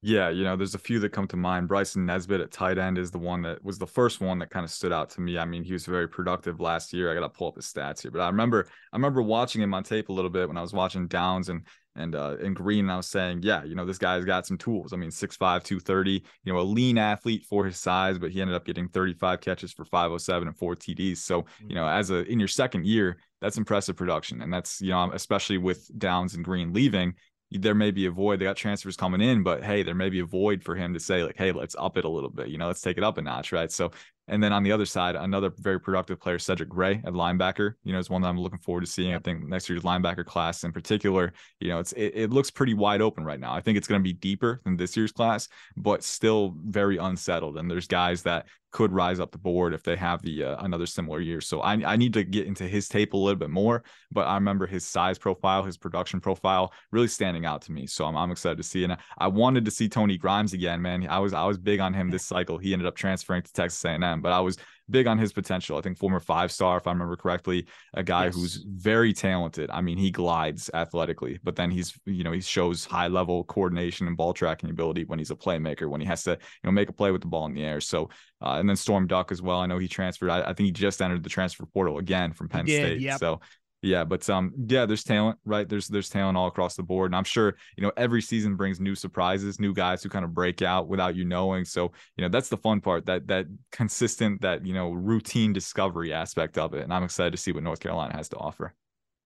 [0.01, 1.67] Yeah, you know, there's a few that come to mind.
[1.67, 4.63] Bryson Nesbit at tight end is the one that was the first one that kind
[4.63, 5.37] of stood out to me.
[5.37, 7.11] I mean, he was very productive last year.
[7.11, 9.73] I got to pull up his stats here, but I remember I remember watching him
[9.73, 11.65] on tape a little bit when I was watching Downs and
[11.95, 12.85] and uh and Green.
[12.85, 14.93] And I was saying, yeah, you know, this guy's got some tools.
[14.93, 18.55] I mean, 6'5, 230, you know, a lean athlete for his size, but he ended
[18.55, 21.17] up getting 35 catches for 507 and four TDs.
[21.17, 24.41] So, you know, as a in your second year, that's impressive production.
[24.41, 27.13] And that's, you know, especially with Downs and Green leaving,
[27.51, 28.39] there may be a void.
[28.39, 30.99] They got transfers coming in, but hey, there may be a void for him to
[30.99, 32.47] say, like, hey, let's up it a little bit.
[32.47, 33.71] You know, let's take it up a notch, right?
[33.71, 33.91] So,
[34.27, 37.91] and then on the other side, another very productive player, Cedric Gray at linebacker, you
[37.91, 39.13] know, is one that I'm looking forward to seeing.
[39.13, 42.73] I think next year's linebacker class in particular, you know, it's it, it looks pretty
[42.73, 43.53] wide open right now.
[43.53, 47.57] I think it's going to be deeper than this year's class, but still very unsettled.
[47.57, 50.87] And there's guys that could rise up the board if they have the uh, another
[50.87, 51.39] similar year.
[51.39, 54.33] So I, I need to get into his tape a little bit more, but I
[54.33, 57.85] remember his size profile, his production profile really standing out to me.
[57.85, 58.83] So I'm, I'm excited to see.
[58.83, 61.07] And I wanted to see Tony Grimes again, man.
[61.07, 62.57] I was I was big on him this cycle.
[62.57, 64.57] He ended up transferring to Texas A&M, but I was
[64.89, 65.77] big on his potential.
[65.77, 68.35] I think former five star, if I remember correctly, a guy yes.
[68.35, 69.69] who's very talented.
[69.71, 74.07] I mean, he glides athletically, but then he's, you know, he shows high level coordination
[74.07, 76.89] and ball tracking ability when he's a playmaker, when he has to, you know, make
[76.89, 77.79] a play with the ball in the air.
[77.79, 78.09] So,
[78.41, 79.59] uh, and then Storm Duck as well.
[79.59, 80.29] I know he transferred.
[80.29, 82.99] I, I, think he just entered the transfer portal again from Penn State.
[82.99, 83.19] Yep.
[83.19, 83.39] So
[83.83, 85.67] yeah, but um, yeah, there's talent, right?
[85.67, 88.79] There's there's talent all across the board, and I'm sure you know every season brings
[88.79, 91.65] new surprises, new guys who kind of break out without you knowing.
[91.65, 96.13] So you know that's the fun part, that that consistent, that you know routine discovery
[96.13, 98.73] aspect of it, and I'm excited to see what North Carolina has to offer.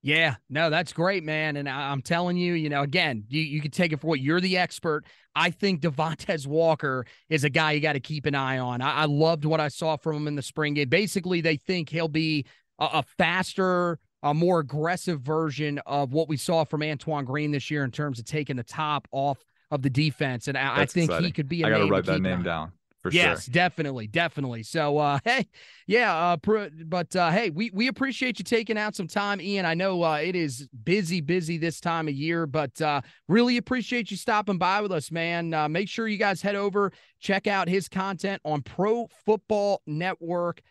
[0.01, 1.57] Yeah, no, that's great, man.
[1.57, 4.19] And I, am telling you, you know, again, you, you can take it for what
[4.19, 5.05] you're the expert.
[5.35, 8.81] I think Devontez Walker is a guy you got to keep an eye on.
[8.81, 10.89] I, I, loved what I saw from him in the spring game.
[10.89, 12.45] Basically, they think he'll be
[12.79, 17.83] a faster, a more aggressive version of what we saw from Antoine Green this year
[17.83, 20.47] in terms of taking the top off of the defense.
[20.47, 21.25] And I, I think exciting.
[21.25, 21.63] he could be.
[21.63, 22.71] I got to write that name down.
[23.03, 23.53] For yes, sure.
[23.53, 24.63] definitely, definitely.
[24.63, 25.47] So, uh, hey,
[25.85, 29.65] yeah, uh, pr- but uh, hey, we we appreciate you taking out some time, Ian.
[29.65, 34.11] I know uh, it is busy, busy this time of year, but uh, really appreciate
[34.11, 35.53] you stopping by with us, man.
[35.53, 40.61] Uh, make sure you guys head over, check out his content on Pro Football Network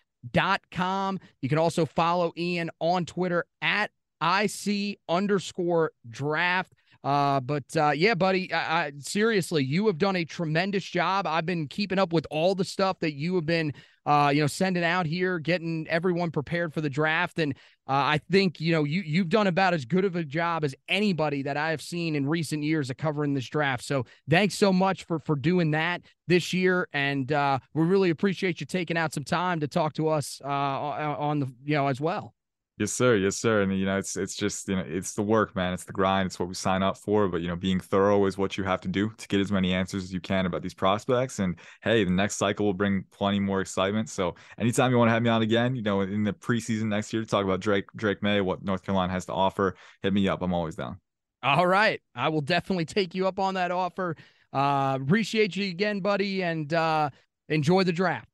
[0.70, 1.18] com.
[1.40, 3.90] You can also follow Ian on Twitter at
[4.22, 6.74] IC underscore draft.
[7.06, 11.24] Uh, but uh, yeah, buddy, I, I, seriously, you have done a tremendous job.
[11.24, 13.74] I've been keeping up with all the stuff that you have been,
[14.06, 17.52] uh, you know, sending out here, getting everyone prepared for the draft, and
[17.86, 20.74] uh, I think you know you you've done about as good of a job as
[20.88, 23.84] anybody that I have seen in recent years of covering this draft.
[23.84, 28.58] So thanks so much for for doing that this year, and uh, we really appreciate
[28.58, 32.00] you taking out some time to talk to us uh, on the you know as
[32.00, 32.35] well.
[32.78, 33.16] Yes, sir.
[33.16, 33.62] Yes, sir.
[33.62, 35.72] And you know, it's it's just you know, it's the work, man.
[35.72, 36.26] It's the grind.
[36.26, 37.26] It's what we sign up for.
[37.26, 39.72] But you know, being thorough is what you have to do to get as many
[39.72, 41.38] answers as you can about these prospects.
[41.38, 44.10] And hey, the next cycle will bring plenty more excitement.
[44.10, 47.14] So anytime you want to have me on again, you know, in the preseason next
[47.14, 50.28] year to talk about Drake Drake Maye, what North Carolina has to offer, hit me
[50.28, 50.42] up.
[50.42, 51.00] I'm always down.
[51.42, 54.16] All right, I will definitely take you up on that offer.
[54.52, 57.08] Uh, appreciate you again, buddy, and uh,
[57.48, 58.28] enjoy the draft.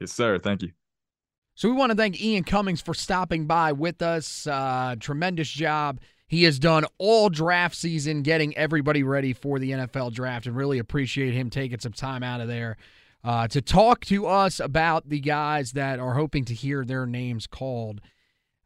[0.00, 0.38] Yes, sir.
[0.40, 0.72] Thank you.
[1.56, 4.46] So we want to thank Ian Cummings for stopping by with us.
[4.46, 6.00] Uh, tremendous job.
[6.26, 10.80] He has done all draft season getting everybody ready for the NFL draft and really
[10.80, 12.76] appreciate him taking some time out of there
[13.22, 17.46] uh, to talk to us about the guys that are hoping to hear their names
[17.46, 18.00] called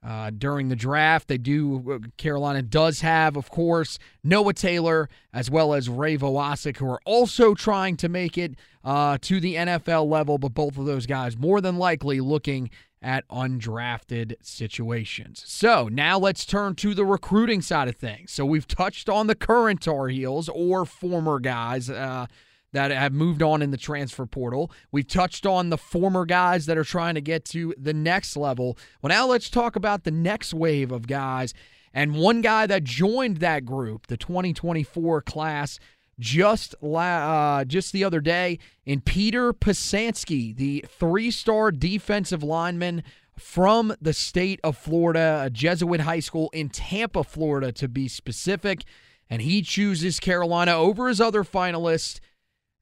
[0.03, 1.29] uh, during the draft.
[1.29, 6.77] They do, uh, Carolina does have, of course, Noah Taylor as well as Ray Vohasek,
[6.77, 10.87] who are also trying to make it uh, to the NFL level, but both of
[10.87, 12.71] those guys more than likely looking
[13.01, 15.45] at undrafted situations.
[15.47, 18.33] So now let's turn to the recruiting side of things.
[18.33, 21.89] So we've touched on the current Tar Heels or former guys.
[21.89, 22.27] Uh,
[22.73, 24.71] that have moved on in the transfer portal.
[24.93, 28.77] We've touched on the former guys that are trying to get to the next level.
[29.01, 31.55] Well, now let's talk about the next wave of guys
[31.95, 35.79] And one guy that joined that group, the 2024 class,
[36.21, 43.03] just la- uh, just the other day, in Peter Pesansky, the three-star defensive lineman
[43.37, 48.85] from the state of Florida, a Jesuit high school in Tampa, Florida, to be specific.
[49.31, 52.19] And he chooses Carolina over his other finalists,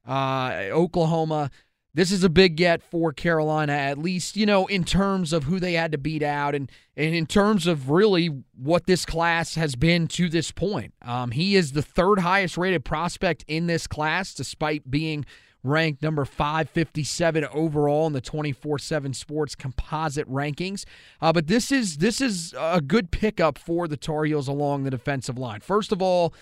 [0.07, 1.51] uh, Oklahoma.
[1.93, 5.59] This is a big get for Carolina, at least, you know, in terms of who
[5.59, 9.75] they had to beat out and, and in terms of really what this class has
[9.75, 10.93] been to this point.
[11.01, 15.25] Um, he is the third highest rated prospect in this class, despite being
[15.63, 20.85] ranked number 557 overall in the 24/7 Sports composite rankings.
[21.21, 24.91] Uh, but this is this is a good pickup for the Tar Heels along the
[24.91, 25.61] defensive line.
[25.61, 26.33] First of all,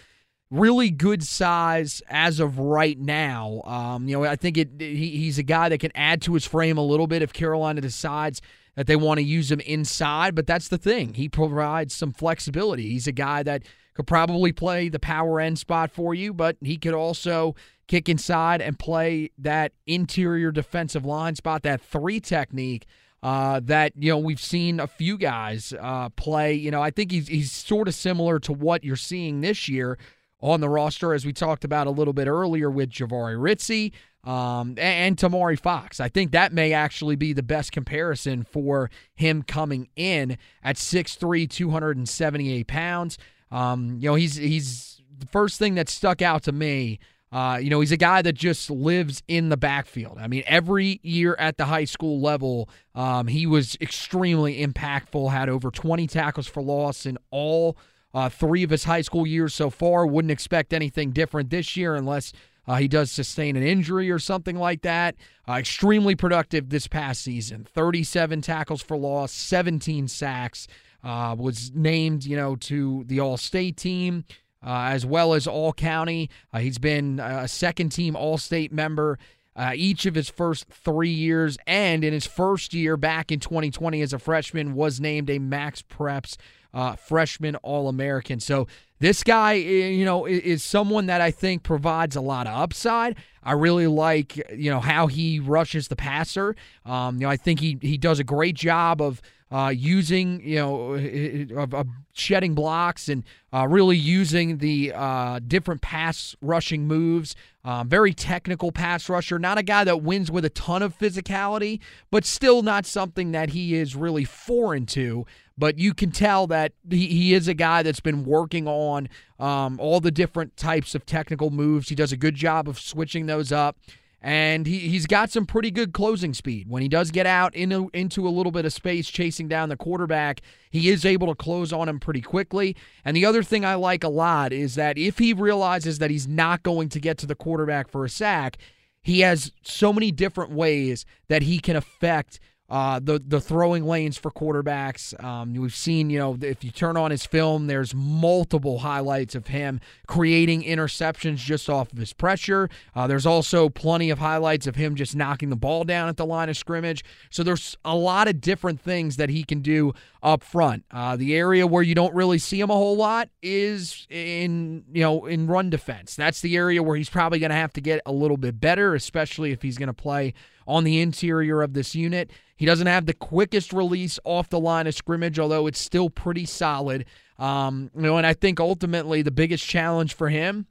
[0.52, 3.62] really good size as of right now.
[3.66, 6.46] Um, you know, I think it, he, he's a guy that can add to his
[6.46, 8.42] frame a little bit if Carolina decides
[8.76, 10.36] that they want to use him inside.
[10.36, 12.90] But that's the thing; he provides some flexibility.
[12.90, 16.78] He's a guy that could probably play the power end spot for you, but he
[16.78, 17.56] could also
[17.88, 22.86] kick inside and play that interior defensive line spot, that three technique.
[23.24, 26.54] Uh, that you know we've seen a few guys uh, play.
[26.54, 29.98] You know, I think he's he's sort of similar to what you're seeing this year
[30.46, 33.92] on the roster, as we talked about a little bit earlier with Jahvaree Ritzie
[34.30, 36.00] um, and, and Tomari Fox.
[36.00, 41.50] I think that may actually be the best comparison for him coming in at 6'3",
[41.50, 43.18] 278 pounds.
[43.52, 47.00] Um, you know, he's he's the first thing that stuck out to me.
[47.32, 50.18] Uh, you know, he's a guy that just lives in the backfield.
[50.20, 55.32] I mean, every year at the high school level, um, he was extremely impactful.
[55.32, 57.78] Had over 20 tackles for loss in all
[58.16, 60.08] uh, three of his high school years so far.
[60.08, 62.32] Wouldn't expect anything different this year unless
[62.66, 65.16] uh, he does sustain an injury or something like that.
[65.48, 70.68] Uh, extremely productive this past season 37 tackles for loss, 17 sacks.
[71.04, 74.24] Uh, was named, you know, to the All State team.
[74.66, 76.28] Uh, as well as All County.
[76.52, 79.20] Uh, he's been a second team All State member
[79.56, 84.02] uh, each of his first three years, and in his first year back in 2020
[84.02, 86.36] as a freshman, was named a Max Preps
[86.76, 88.40] uh, freshman All American.
[88.40, 88.68] So
[89.00, 93.16] this guy, eh, you know, is someone that I think provides a lot of upside.
[93.42, 96.56] I really like, you know, how he rushes the passer.
[96.86, 99.22] Um, you know, I think he he does a great job of
[99.52, 103.24] uh, using, you know, of, shedding blocks and
[103.54, 107.36] uh, really using the uh, different pass rushing moves.
[107.64, 111.80] Uh, very technical pass rusher, not a guy that wins with a ton of physicality,
[112.12, 115.26] but still not something that he is really foreign to
[115.58, 119.80] but you can tell that he, he is a guy that's been working on um,
[119.80, 121.90] all the different types of technical moves.
[121.90, 123.78] He does a good job of switching those up.
[124.22, 126.68] And he, he's got some pretty good closing speed.
[126.68, 129.78] When he does get out into, into a little bit of space chasing down the
[129.78, 130.42] quarterback,
[130.72, 132.76] he is able to close on him pretty quickly.
[133.04, 136.28] And the other thing I like a lot is that if he realizes that he's
[136.28, 138.58] not going to get to the quarterback for a sack,
[139.04, 144.18] he has so many different ways that he can affect uh, the the throwing lanes
[144.18, 145.22] for quarterbacks.
[145.24, 149.48] Um, we've seen, you know, if you turn on his film, there's multiple highlights of
[149.48, 152.70] him creating interceptions just off of his pressure.
[152.96, 156.26] Uh, there's also plenty of highlights of him just knocking the ball down at the
[156.26, 157.04] line of scrimmage.
[157.30, 159.94] So there's a lot of different things that he can do
[160.24, 160.86] up front.
[160.90, 165.02] Uh, the area where you don't really see him a whole lot is in you
[165.02, 166.16] know in run defense.
[166.16, 168.96] That's the area where he's probably going to have to get a little bit better,
[168.96, 170.34] especially if he's going to play
[170.68, 172.32] on the interior of this unit.
[172.56, 176.46] He doesn't have the quickest release off the line of scrimmage, although it's still pretty
[176.46, 177.06] solid.
[177.38, 180.68] Um, you know, and I think ultimately the biggest challenge for him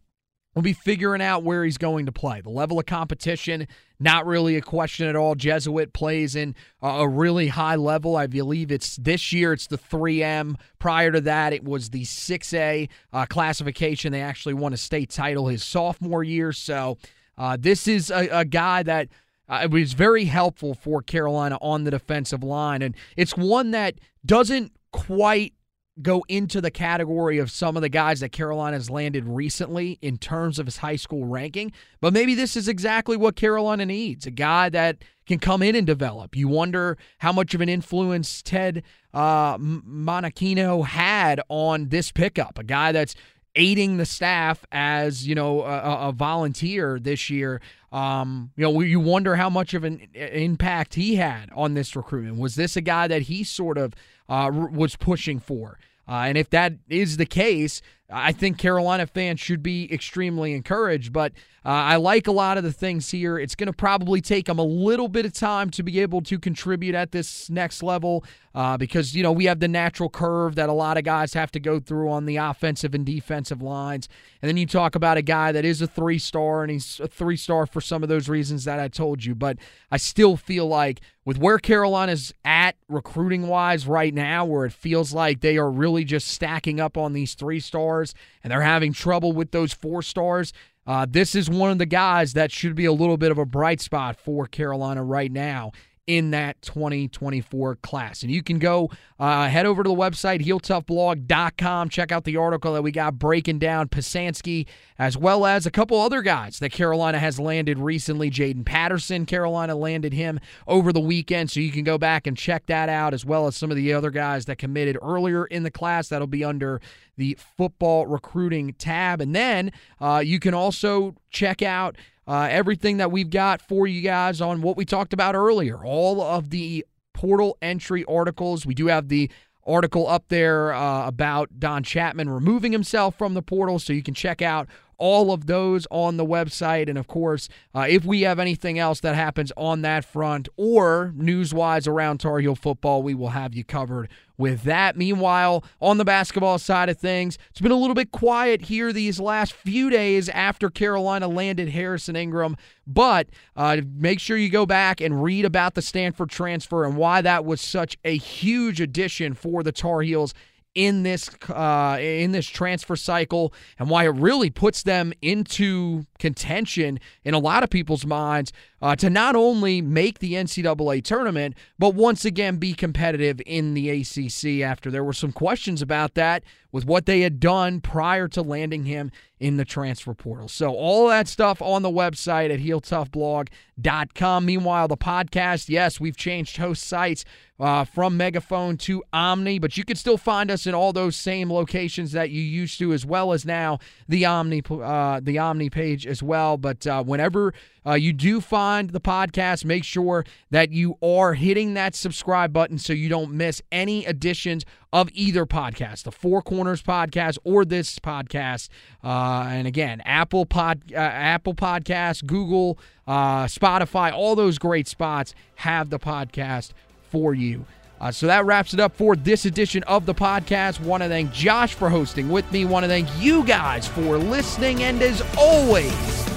[0.55, 2.41] will be figuring out where he's going to play.
[2.41, 3.67] The level of competition,
[3.99, 5.35] not really a question at all.
[5.35, 8.17] Jesuit plays in a really high level.
[8.17, 10.55] I believe it's this year, it's the 3M.
[10.79, 14.13] Prior to that, it was the 6A uh, classification.
[14.13, 16.53] They actually won a state title his sophomore year.
[16.53, 16.99] So
[17.37, 19.09] uh, this is a, a guy that
[19.49, 22.83] uh, it was very helpful for Carolina on the defensive line.
[22.83, 25.55] And it's one that doesn't quite
[26.03, 30.19] go into the category of some of the guys that Carolina has landed recently in
[30.19, 31.73] terms of his high school ranking.
[32.01, 35.87] But maybe this is exactly what Carolina needs a guy that can come in and
[35.87, 36.37] develop.
[36.37, 38.83] You wonder how much of an influence Ted
[39.13, 43.15] uh, Monachino had on this pickup, a guy that's
[43.57, 47.61] aiding the staff as you know a, a volunteer this year.
[47.93, 52.39] Um, you know, you wonder how much of an impact he had on this recruitment.
[52.39, 53.95] Was this a guy that he sort of
[54.29, 55.79] uh, was pushing for?
[56.09, 57.81] Uh, and if that is the case,
[58.11, 61.13] I think Carolina fans should be extremely encouraged.
[61.13, 61.33] But
[61.65, 63.39] uh, I like a lot of the things here.
[63.39, 66.39] It's going to probably take them a little bit of time to be able to
[66.39, 68.23] contribute at this next level
[68.55, 71.51] uh, because, you know, we have the natural curve that a lot of guys have
[71.53, 74.09] to go through on the offensive and defensive lines.
[74.43, 77.09] And then you talk about a guy that is a three star, and he's a
[77.09, 79.35] three star for some of those reasons that I told you.
[79.35, 79.57] But
[79.91, 85.15] I still feel like with where Carolina's at recruiting wise right now, where it feels
[85.15, 87.94] like they are really just stacking up on these three stars
[88.43, 90.53] and they're having trouble with those four stars.
[90.87, 93.47] Uh, this is one of the guys that should be a little bit of a
[93.47, 95.73] bright spot for Carolina right now
[96.07, 98.23] in that 2024 class.
[98.23, 101.89] And you can go uh, head over to the website, heeltoughblog.com.
[101.89, 104.67] Check out the article that we got breaking down Pesansky,
[104.99, 108.31] as well as a couple other guys that Carolina has landed recently.
[108.31, 111.51] Jaden Patterson, Carolina landed him over the weekend.
[111.51, 113.93] So you can go back and check that out, as well as some of the
[113.93, 116.09] other guys that committed earlier in the class.
[116.09, 116.81] That'll be under
[117.17, 119.21] the football recruiting tab.
[119.21, 124.01] And then uh, you can also check out uh, everything that we've got for you
[124.01, 128.65] guys on what we talked about earlier, all of the portal entry articles.
[128.65, 129.31] We do have the
[129.67, 134.15] article up there uh, about Don Chapman removing himself from the portal, so you can
[134.15, 134.69] check out
[134.99, 136.89] all of those on the website.
[136.89, 141.13] And of course, uh, if we have anything else that happens on that front or
[141.17, 144.97] news wise around Tar Heel football, we will have you covered with that.
[144.97, 149.21] Meanwhile, on the basketball side of things, it's been a little bit quiet here these
[149.21, 152.57] last few days after Carolina landed Harrison Ingram.
[152.87, 157.21] But uh, make sure you go back and read about the Stanford transfer and why
[157.21, 160.35] that was such a huge addition for the Tar Heels
[160.75, 166.99] in this uh, in this transfer cycle and why it really puts them into contention
[167.25, 168.53] in a lot of people's minds
[168.83, 173.89] uh, to not only make the NCAA tournament but once again be competitive in the
[173.89, 176.43] ACC after there were some questions about that
[176.75, 180.49] with what they had done prior to landing him in the transfer portal.
[180.49, 184.45] So all that stuff on the website at heeltoughblog.com.
[184.45, 187.25] Meanwhile, the podcast, yes, we've changed host sites
[187.61, 191.53] uh, from Megaphone to Omny, but you can still find us in all those same
[191.53, 193.79] locations that you used to, as well as now
[194.09, 196.57] the Omny uh, the Omny page as well.
[196.57, 197.55] But uh, whenever
[197.87, 202.77] uh, you do find the podcast, make sure that you are hitting that subscribe button
[202.77, 208.01] so you don't miss any editions of either podcast, the Four Corners podcast or this
[208.01, 208.69] podcast.
[209.03, 215.91] Uh, and again, Apple Pod, uh, Apple Podcast, Google, Spotify, all those great spots have
[215.91, 216.73] the podcast
[217.15, 217.65] for you.
[218.01, 220.81] Uh, so that wraps it up for this edition of the podcast.
[220.81, 222.65] Want to thank Josh for hosting with me.
[222.65, 224.83] Want to thank you guys for listening.
[224.83, 226.29] And as always,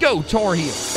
[0.00, 0.96] go Tar Heels.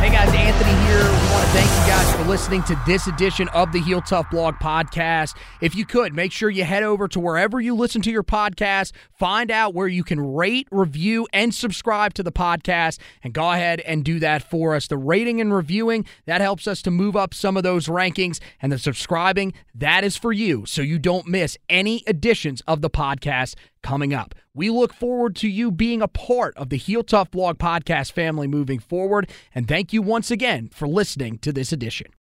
[0.00, 1.04] Hey guys, Anthony here.
[1.04, 1.87] We want to thank you
[2.28, 5.34] listening to this edition of the Heel Tough Blog podcast.
[5.62, 8.92] If you could, make sure you head over to wherever you listen to your podcast,
[9.18, 13.80] find out where you can rate, review, and subscribe to the podcast, and go ahead
[13.80, 14.88] and do that for us.
[14.88, 18.70] The rating and reviewing, that helps us to move up some of those rankings, and
[18.70, 23.54] the subscribing, that is for you, so you don't miss any editions of the podcast
[23.82, 24.34] coming up.
[24.52, 28.46] We look forward to you being a part of the Heel Tough Blog podcast family
[28.46, 29.30] moving forward.
[29.54, 32.08] And thank you once again for listening to this edition.